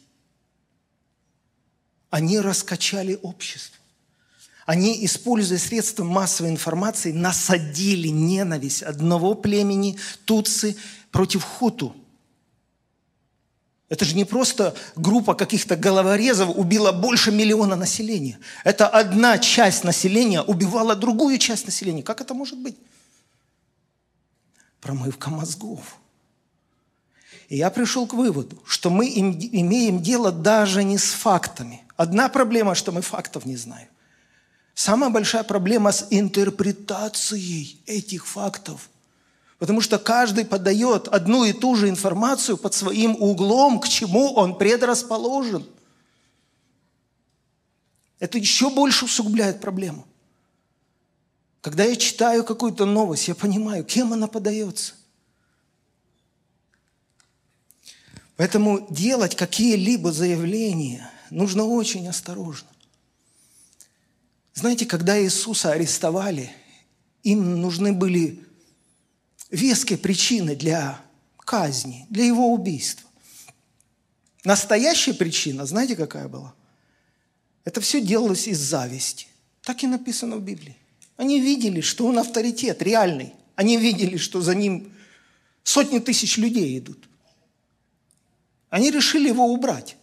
[2.09, 3.78] Они раскачали общество.
[4.69, 10.77] Они, используя средства массовой информации, насадили ненависть одного племени, тутсы,
[11.09, 11.95] против хуту.
[13.87, 18.37] Это же не просто группа каких-то головорезов убила больше миллиона населения.
[18.63, 22.03] Это одна часть населения убивала другую часть населения.
[22.03, 22.77] Как это может быть?
[24.81, 25.97] Промывка мозгов.
[27.47, 31.81] И я пришел к выводу, что мы имеем дело даже не с фактами.
[31.97, 33.87] Одна проблема, что мы фактов не знаем.
[34.79, 38.89] Самая большая проблема с интерпретацией этих фактов.
[39.57, 44.57] Потому что каждый подает одну и ту же информацию под своим углом, к чему он
[44.57, 45.67] предрасположен.
[48.19, 50.07] Это еще больше усугубляет проблему.
[51.59, 54.93] Когда я читаю какую-то новость, я понимаю, кем она подается.
[58.37, 62.69] Поэтому делать какие-либо заявления нужно очень осторожно.
[64.59, 66.51] Знаете, когда Иисуса арестовали,
[67.23, 68.43] им нужны были
[69.49, 70.99] веские причины для
[71.37, 73.09] казни, для его убийства.
[74.43, 76.53] Настоящая причина, знаете, какая была?
[77.63, 79.27] Это все делалось из зависти.
[79.61, 80.75] Так и написано в Библии.
[81.15, 83.31] Они видели, что он авторитет реальный.
[83.55, 84.91] Они видели, что за ним
[85.63, 87.07] сотни тысяч людей идут.
[88.69, 89.95] Они решили его убрать.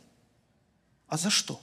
[1.09, 1.61] А за что?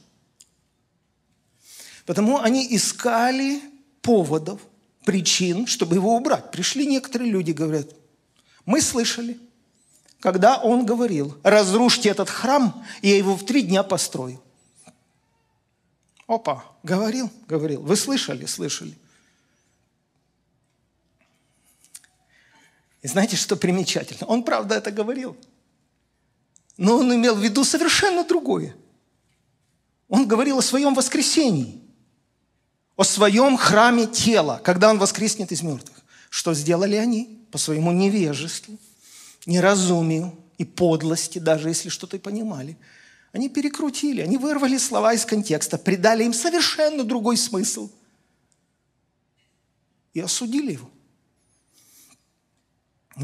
[2.05, 3.61] Потому они искали
[4.01, 4.59] поводов,
[5.05, 6.51] причин, чтобы его убрать.
[6.51, 7.89] Пришли некоторые люди, говорят,
[8.65, 9.39] мы слышали,
[10.19, 14.41] когда он говорил, разрушьте этот храм, и я его в три дня построю.
[16.27, 17.81] Опа, говорил, говорил.
[17.81, 18.97] Вы слышали, слышали.
[23.01, 24.25] И знаете, что примечательно?
[24.27, 25.35] Он, правда, это говорил.
[26.77, 28.75] Но он имел в виду совершенно другое.
[30.07, 31.82] Он говорил о своем воскресении
[32.95, 35.97] о своем храме тела, когда он воскреснет из мертвых.
[36.29, 37.39] Что сделали они?
[37.51, 38.77] По своему невежеству,
[39.45, 42.77] неразумию и подлости, даже если что-то и понимали.
[43.31, 47.91] Они перекрутили, они вырвали слова из контекста, придали им совершенно другой смысл
[50.13, 50.89] и осудили его.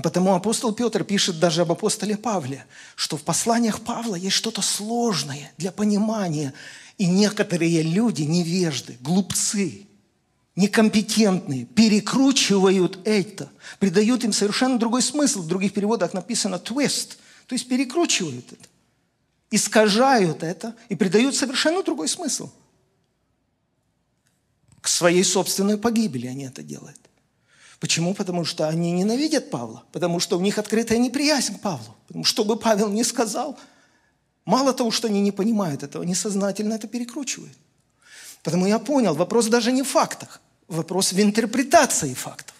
[0.04, 2.66] Потому апостол Петр пишет даже об апостоле Павле,
[2.96, 6.54] что в посланиях Павла есть что-то сложное для понимания
[7.00, 9.88] и некоторые люди, невежды, глупцы,
[10.56, 15.42] некомпетентные, перекручивают это, придают им совершенно другой смысл.
[15.42, 17.18] В других переводах написано twist,
[17.48, 18.66] то есть перекручивают это,
[19.50, 22.52] искажают это и придают совершенно другой смысл.
[24.82, 27.09] К своей собственной погибели они это делают.
[27.80, 28.14] Почему?
[28.14, 31.96] Потому что они ненавидят Павла, потому что у них открытая неприязнь к Павлу.
[32.08, 33.58] Потому что, бы Павел не сказал–
[34.50, 37.56] Мало того, что они не понимают этого, они сознательно это перекручивают.
[38.42, 42.56] Потому я понял, вопрос даже не в фактах, вопрос в интерпретации фактов.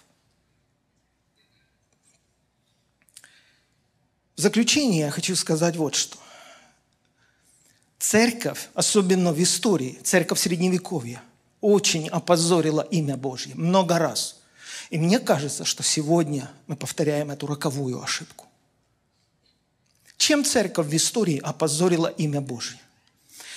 [4.36, 6.16] В заключение я хочу сказать вот что.
[7.98, 11.20] Церковь, особенно в истории, церковь Средневековья,
[11.60, 14.39] очень опозорила имя Божье много раз.
[14.90, 18.46] И мне кажется, что сегодня мы повторяем эту роковую ошибку.
[20.16, 22.78] Чем церковь в истории опозорила имя Божье?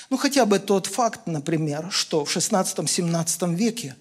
[0.10, 3.96] Ну, хотя бы тот факт, например, что в 16-17 веке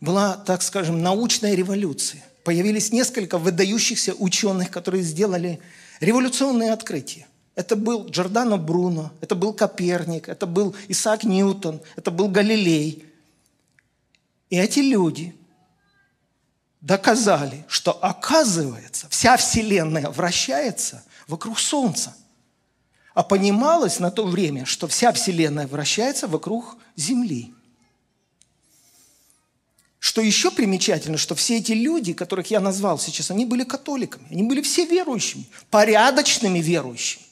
[0.00, 2.22] была, так скажем, научная революция.
[2.44, 5.60] Появились несколько выдающихся ученых, которые сделали
[6.00, 7.26] революционные открытия.
[7.54, 13.04] Это был Джордано Бруно, это был Коперник, это был Исаак Ньютон, это был Галилей.
[14.50, 15.34] И эти люди
[16.84, 22.14] доказали, что оказывается вся Вселенная вращается– вокруг Солнца.
[23.14, 27.54] А понималось на то время, что вся Вселенная вращается вокруг Земли.
[29.98, 34.42] Что еще примечательно, что все эти люди, которых я назвал сейчас, они были католиками, они
[34.42, 37.24] были все верующими, порядочными верующими.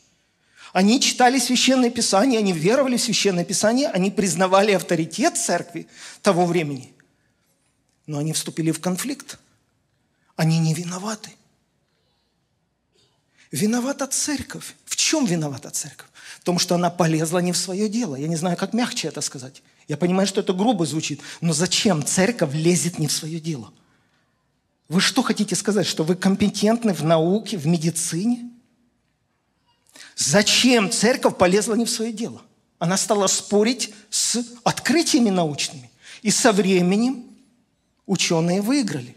[0.73, 5.87] Они читали Священное Писание, они веровали в Священное Писание, они признавали авторитет церкви
[6.23, 6.95] того времени.
[8.07, 9.39] Но они вступили в конфликт.
[10.37, 11.31] Они не виноваты.
[13.51, 14.75] Виновата церковь.
[14.85, 16.09] В чем виновата церковь?
[16.41, 18.17] В том, что она полезла не в свое дело.
[18.17, 19.63] Я не знаю, как мягче это сказать.
[19.89, 23.73] Я понимаю, что это грубо звучит, но зачем церковь лезет не в свое дело?
[24.89, 28.51] Вы что хотите сказать, что вы компетентны в науке, в медицине?
[30.17, 32.43] Зачем церковь полезла не в свое дело?
[32.79, 35.91] Она стала спорить с открытиями научными.
[36.23, 37.25] И со временем
[38.07, 39.17] ученые выиграли.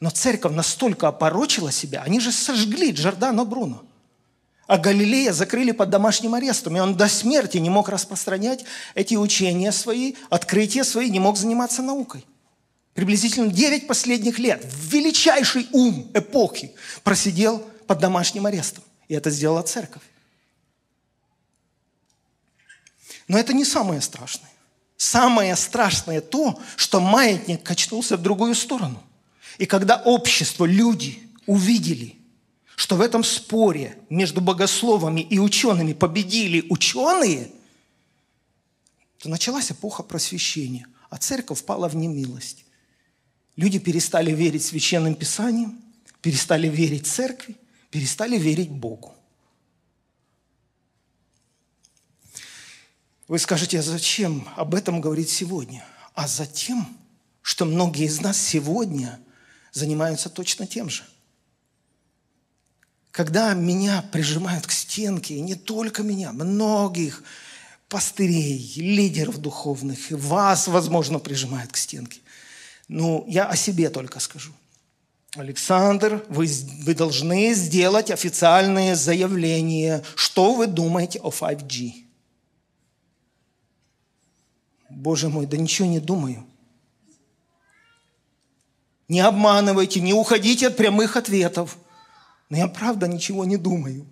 [0.00, 3.82] Но церковь настолько опорочила себя, они же сожгли Джордано Бруно.
[4.66, 8.64] А Галилея закрыли под домашним арестом, и он до смерти не мог распространять
[8.94, 12.24] эти учения свои, открытия свои, не мог заниматься наукой.
[12.92, 18.84] Приблизительно 9 последних лет величайший ум эпохи просидел под домашним арестом.
[19.08, 20.02] И это сделала церковь.
[23.26, 24.47] Но это не самое страшное.
[24.98, 29.00] Самое страшное то, что маятник качнулся в другую сторону.
[29.56, 32.16] И когда общество, люди увидели,
[32.74, 37.52] что в этом споре между богословами и учеными победили ученые,
[39.18, 42.64] то началась эпоха просвещения, а церковь впала в немилость.
[43.54, 45.80] Люди перестали верить священным писаниям,
[46.22, 47.56] перестали верить церкви,
[47.90, 49.14] перестали верить Богу.
[53.28, 55.84] Вы скажете, а зачем об этом говорить сегодня?
[56.14, 56.98] А затем,
[57.42, 59.20] что многие из нас сегодня
[59.72, 61.04] занимаются точно тем же–
[63.18, 67.24] когда меня прижимают к стенке, и не только меня, многих
[67.88, 72.20] пастырей, лидеров духовных, и вас, возможно, прижимают к стенке.
[72.86, 74.52] Ну, я о себе только скажу.
[75.34, 76.48] Александр, вы,
[76.84, 82.07] вы должны сделать официальное заявление, что вы думаете о 5G.
[84.98, 86.44] Боже мой, да ничего не думаю.
[89.08, 91.76] Не обманывайте, не уходите от прямых ответов–
[92.50, 94.06] но я правда ничего не думаю.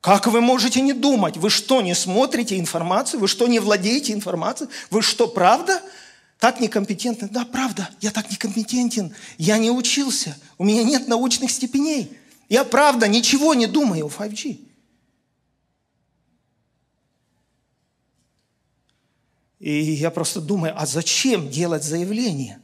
[0.00, 1.36] Как вы можете не думать?
[1.36, 3.20] Вы что, не смотрите информацию?
[3.20, 4.70] Вы что, не владеете информацией?
[4.90, 5.82] Вы что, правда
[6.38, 7.28] так некомпетентны?
[7.28, 9.12] Да, правда, я так некомпетентен.
[9.38, 10.36] Я не учился.
[10.56, 12.16] У меня нет научных степеней.
[12.48, 14.58] Я правда ничего не думаю о 5G.
[19.60, 22.60] И я просто думаю, а зачем делать заявление?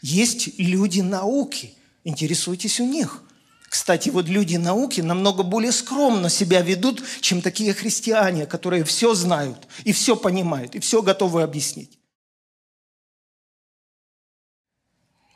[0.00, 1.74] Есть люди науки,
[2.04, 3.22] интересуйтесь у них–
[3.72, 9.66] кстати, вот люди науки намного более скромно себя ведут, чем такие христиане, которые все знают
[9.84, 11.98] и все понимают, и все готовы объяснить.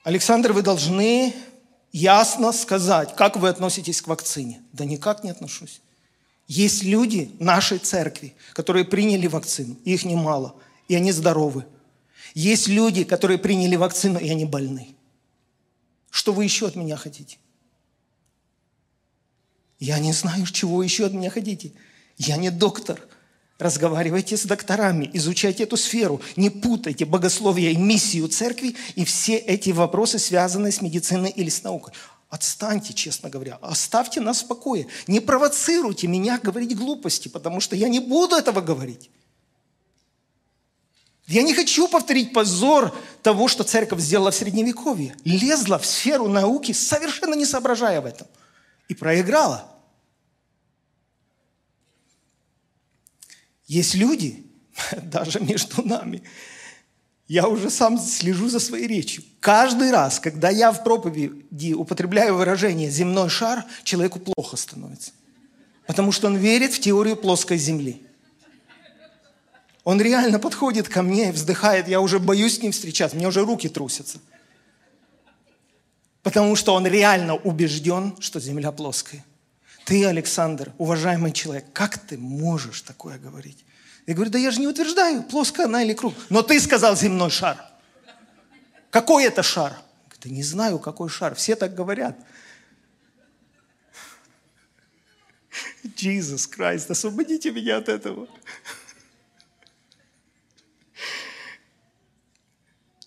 [0.05, 1.35] Александр, вы должны
[1.93, 4.61] ясно сказать, как вы относитесь к вакцине.
[4.75, 5.81] Да никак не отношусь.
[6.47, 10.57] Есть люди нашей церкви, которые приняли вакцину, их немало,
[10.89, 11.67] и они здоровы.
[12.35, 14.95] Есть люди, которые приняли вакцину, и они больны.
[16.11, 17.39] Что вы еще от меня хотите?
[19.79, 21.73] Я не знаю, чего еще от меня хотите.
[22.17, 23.01] Я не доктор.
[23.59, 26.21] Разговаривайте с докторами, изучайте эту сферу.
[26.37, 31.63] Не путайте богословие и миссию церкви и все эти вопросы, связанные с медициной или с
[31.63, 31.95] наукой.
[32.29, 33.59] Отстаньте, честно говоря.
[33.63, 34.89] Оставьте нас в покое.
[35.07, 39.11] Не провоцируйте меня говорить глупости, потому что я не буду этого говорить.
[41.27, 45.17] Я не хочу повторить позор того, что церковь сделала в Средневековье.
[45.25, 48.29] Лезла в сферу науки, совершенно не соображая в этом
[48.89, 49.69] и проиграла.
[53.67, 54.47] Есть люди,
[55.03, 56.23] даже между нами,
[57.27, 59.25] я уже сам слежу за своей речью.
[59.41, 65.11] Каждый раз, когда я в проповеди употребляю выражение «земной шар», человеку плохо становится.
[65.89, 68.06] Потому что он верит в теорию плоской земли.
[69.87, 73.43] Он реально подходит ко мне и вздыхает, я уже боюсь с ним встречаться, мне уже
[73.43, 74.19] руки трусятся–
[76.27, 79.25] Потому что он реально убежден, что земля плоская.
[79.85, 83.65] Ты, Александр, уважаемый человек, как ты можешь такое говорить?
[84.09, 86.15] Я говорю, да я же не утверждаю, плоская она или круг.
[86.29, 87.65] Но ты сказал земной шар.
[88.91, 89.79] Какой это шар?
[90.21, 91.37] Да не знаю, какой шар.
[91.37, 92.19] Все так говорят.
[95.85, 98.27] Иисус Христ, освободите меня от этого.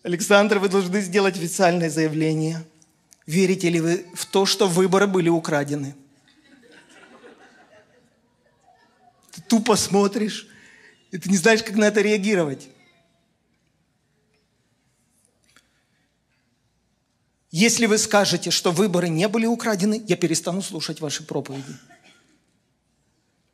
[0.09, 2.65] Александр, вы должны сделать официальное заявление–
[3.29, 5.95] Верите ли вы в то, что выборы были украдены?
[9.31, 10.47] Ты тупо смотришь,
[11.11, 12.69] и ты не знаешь, как на это реагировать.
[17.51, 21.77] Если вы скажете, что выборы не были украдены, я перестану слушать ваши проповеди.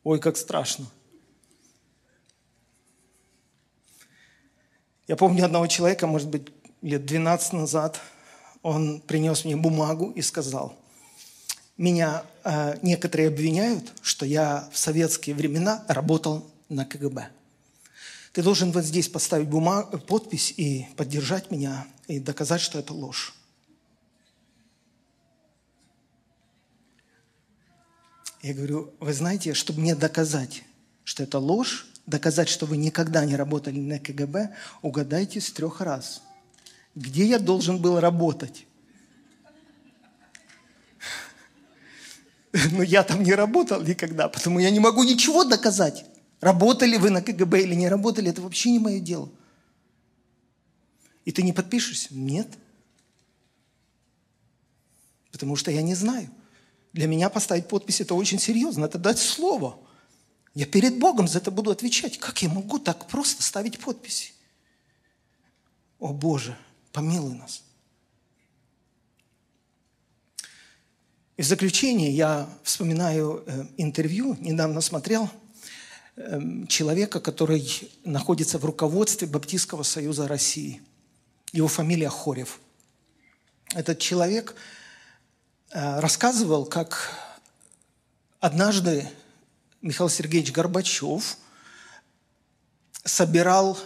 [0.05, 0.85] Ой, как страшно.
[5.07, 6.47] Я помню одного человека, может быть,
[6.81, 8.01] лет 12 назад–
[8.65, 10.75] он принес мне бумагу и сказал,
[11.77, 17.29] меня э, некоторые обвиняют, что я в советские времена работал на КГБ.
[18.33, 23.35] Ты должен вот здесь поставить бумаг, подпись и поддержать меня, и доказать, что это ложь.
[28.41, 30.63] Я говорю, вы знаете, чтобы мне доказать,
[31.03, 36.21] что это ложь, доказать, что вы никогда не работали на КГБ, угадайте с трех раз–
[36.95, 38.65] где я должен был работать.
[42.71, 46.05] Но я там не работал никогда, потому я не могу ничего доказать.
[46.39, 49.29] Работали вы на КГБ или не работали, это вообще не мое дело.
[51.25, 52.09] И ты не подпишешься?
[52.11, 52.47] Нет.
[55.31, 56.29] Потому что я не знаю.
[56.93, 59.77] Для меня поставить подпись– это очень серьезно, это дать слово.
[60.55, 62.17] Я перед Богом за это буду отвечать.
[62.17, 64.31] Как я могу так просто ставить подписи?
[65.99, 66.57] О Боже,
[66.93, 67.61] помилуй нас.
[71.35, 75.29] И в заключение я вспоминаю э, интервью, недавно смотрел,
[76.15, 76.39] э,
[76.69, 80.81] человека, который находится в руководстве Баптистского союза России.
[81.51, 82.61] Его фамилия Хорев.
[83.73, 84.55] Этот человек
[85.71, 87.11] э, рассказывал, как
[88.39, 89.09] однажды
[89.85, 91.37] Михаил Сергеевич Горбачев
[93.03, 93.77] собирал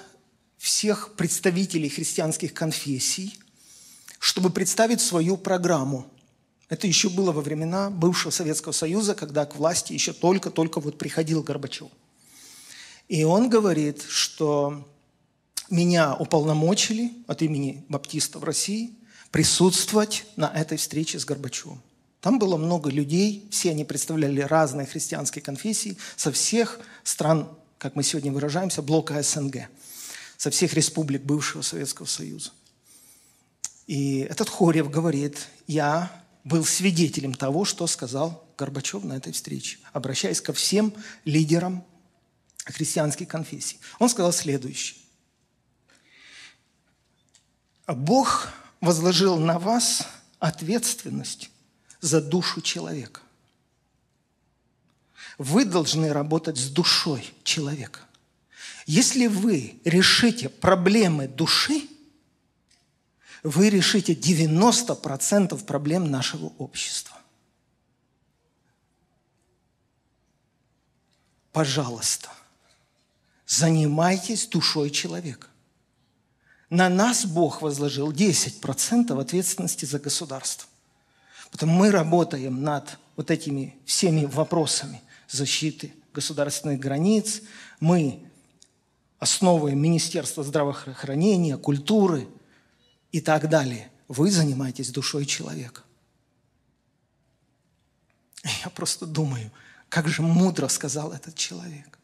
[0.57, 3.37] всех представителей христианских конфессий,
[4.19, 6.11] чтобы представить свою программу–
[6.69, 11.41] это еще было во времена бывшего Советского Союза, когда к власти еще только-только вот приходил
[11.41, 11.89] Горбачев.
[13.07, 14.87] И он говорит, что
[15.71, 18.93] меня уполномочили от имени баптистов России
[19.31, 21.81] присутствовать на этой встрече с Горбачевым.
[22.21, 28.03] Там было много людей, все они представляли разные христианские конфессии со всех стран, как мы
[28.03, 29.69] сегодня выражаемся, блока СНГ,
[30.37, 32.51] со всех республик бывшего Советского Союза.
[33.87, 36.11] И этот Хорев говорит, я
[36.43, 40.93] был свидетелем того, что сказал Горбачев на этой встрече, обращаясь ко всем
[41.23, 41.85] лидерам
[42.65, 43.79] христианских конфессий.
[43.97, 44.99] Он сказал следующее.
[47.87, 48.49] Бог
[48.81, 50.05] возложил на вас
[50.39, 51.49] ответственность
[52.01, 53.21] за душу человека.
[55.37, 58.01] Вы должны работать с душой человека.
[58.85, 61.87] Если вы решите проблемы души–
[63.43, 67.17] вы решите 90% проблем нашего общества.
[71.51, 72.29] Пожалуйста,
[73.45, 75.47] занимайтесь душой человека.
[76.69, 80.68] На нас Бог возложил 10% ответственности за государство.
[81.51, 87.41] Потому мы работаем над вот этими всеми вопросами защиты государственных границ.
[87.79, 88.23] Мы
[89.19, 92.27] основываем Министерство здравоохранения, культуры–
[93.11, 93.91] и так далее.
[94.07, 95.83] Вы занимаетесь душой человека.
[98.63, 99.51] Я просто думаю,
[99.89, 101.99] как же мудро сказал этот человек.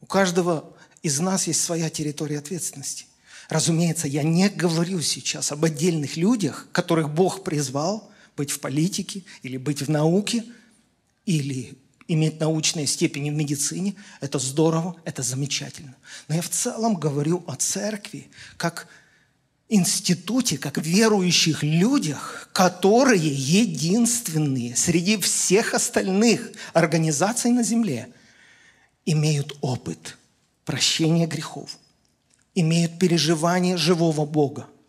[0.00, 0.72] У каждого
[1.02, 3.06] из нас есть своя территория ответственности.
[3.48, 8.09] Разумеется, я не говорю сейчас об отдельных людях, которых Бог призвал
[8.40, 10.42] быть в политике или быть в науке,
[11.26, 11.74] или
[12.08, 13.96] иметь научные степени в медицине.
[14.22, 15.94] Это здорово, это замечательно.
[16.26, 18.88] Но я в целом говорю о церкви как
[19.68, 28.08] институте, как верующих людях, которые единственные среди всех остальных организаций на земле
[29.04, 30.16] имеют опыт
[30.64, 31.76] прощения грехов,
[32.54, 34.66] имеют переживание живого Бога–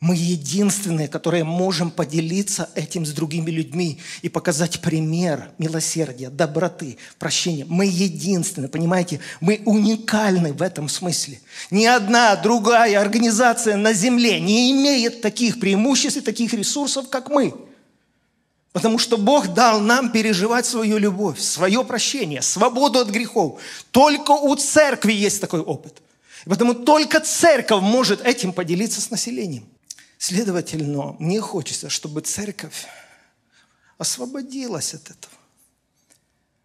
[0.00, 7.64] мы единственные, которые можем поделиться этим с другими людьми и показать пример милосердия, доброты, прощения.
[7.68, 9.18] Мы единственные, понимаете?
[9.40, 11.40] Мы уникальны в этом смысле.
[11.72, 17.52] Ни одна другая организация на Земле не имеет таких преимуществ и таких ресурсов, как мы.
[18.72, 23.60] Потому что Бог дал нам переживать свою любовь, свое прощение, свободу от грехов.
[23.90, 26.00] Только у церкви есть такой опыт.
[26.46, 29.66] И потому только церковь может этим поделиться с населением.
[30.18, 32.86] Следовательно, мне хочется, чтобы церковь
[33.98, 35.34] освободилась от этого.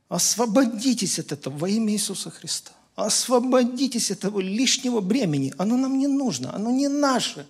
[0.10, 2.72] Освободитесь от этого во имя Иисуса Христа.
[2.96, 5.54] Освободитесь от этого лишнего бремени.
[5.58, 7.48] Оно нам не нужно, оно не наше.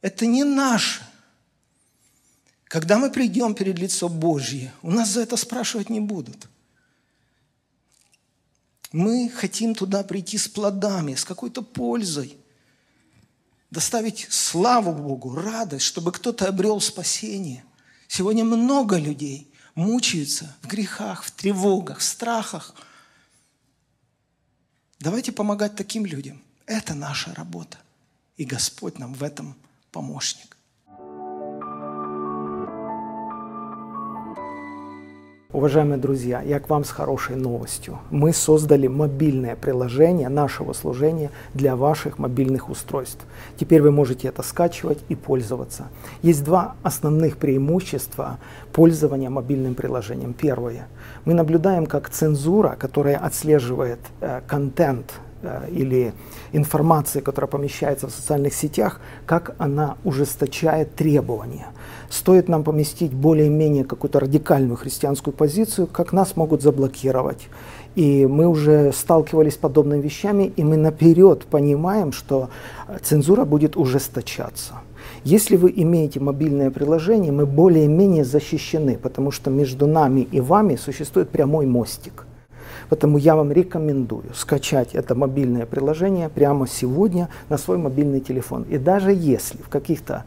[0.00, 1.06] Это не наше.
[2.64, 6.48] Когда мы придем перед лицо Божье, у нас за это спрашивать не будут.
[8.90, 12.38] Мы хотим туда прийти с плодами, с какой-то пользой
[13.72, 17.64] доставить славу Богу, радость, чтобы кто-то обрел спасение.
[18.06, 22.74] Сегодня много людей мучаются в грехах, в тревогах, в страхах.
[25.00, 26.42] Давайте помогать таким людям.
[26.66, 27.78] Это наша работа.
[28.36, 29.56] И Господь нам в этом
[29.90, 30.51] помощник.
[35.52, 37.98] Уважаемые друзья, я к вам с хорошей новостью.
[38.10, 43.22] Мы создали мобильное приложение нашего служения для ваших мобильных устройств.
[43.58, 45.88] Теперь вы можете это скачивать и пользоваться.
[46.22, 48.38] Есть два основных преимущества
[48.72, 50.32] пользования мобильным приложением.
[50.32, 50.88] Первое.
[51.26, 55.20] Мы наблюдаем, как цензура, которая отслеживает э, контент
[55.70, 56.12] или
[56.52, 61.66] информации, которая помещается в социальных сетях, как она ужесточает требования.
[62.10, 67.48] Стоит нам поместить более-менее какую-то радикальную христианскую позицию, как нас могут заблокировать.
[67.94, 72.48] И мы уже сталкивались с подобными вещами, и мы наперед понимаем, что
[73.02, 74.74] цензура будет ужесточаться.
[75.24, 81.28] Если вы имеете мобильное приложение, мы более-менее защищены, потому что между нами и вами существует
[81.30, 82.26] прямой мостик.
[82.92, 88.64] Поэтому я вам рекомендую скачать это мобильное приложение прямо сегодня на свой мобильный телефон.
[88.64, 90.24] И даже если в каких-то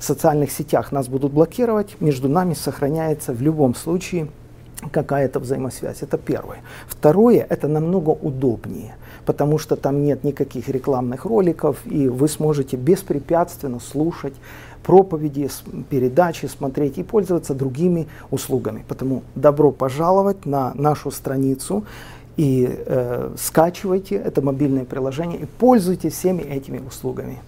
[0.00, 4.26] социальных сетях нас будут блокировать, между нами сохраняется в любом случае
[4.90, 6.02] какая-то взаимосвязь.
[6.02, 6.58] Это первое.
[6.88, 13.78] Второе, это намного удобнее, потому что там нет никаких рекламных роликов, и вы сможете беспрепятственно
[13.78, 14.34] слушать
[14.88, 15.50] проповеди,
[15.90, 18.84] передачи, смотреть и пользоваться другими услугами.
[18.88, 21.84] Поэтому добро пожаловать на нашу страницу
[22.38, 27.38] и э, скачивайте это мобильное приложение и пользуйтесь всеми этими услугами.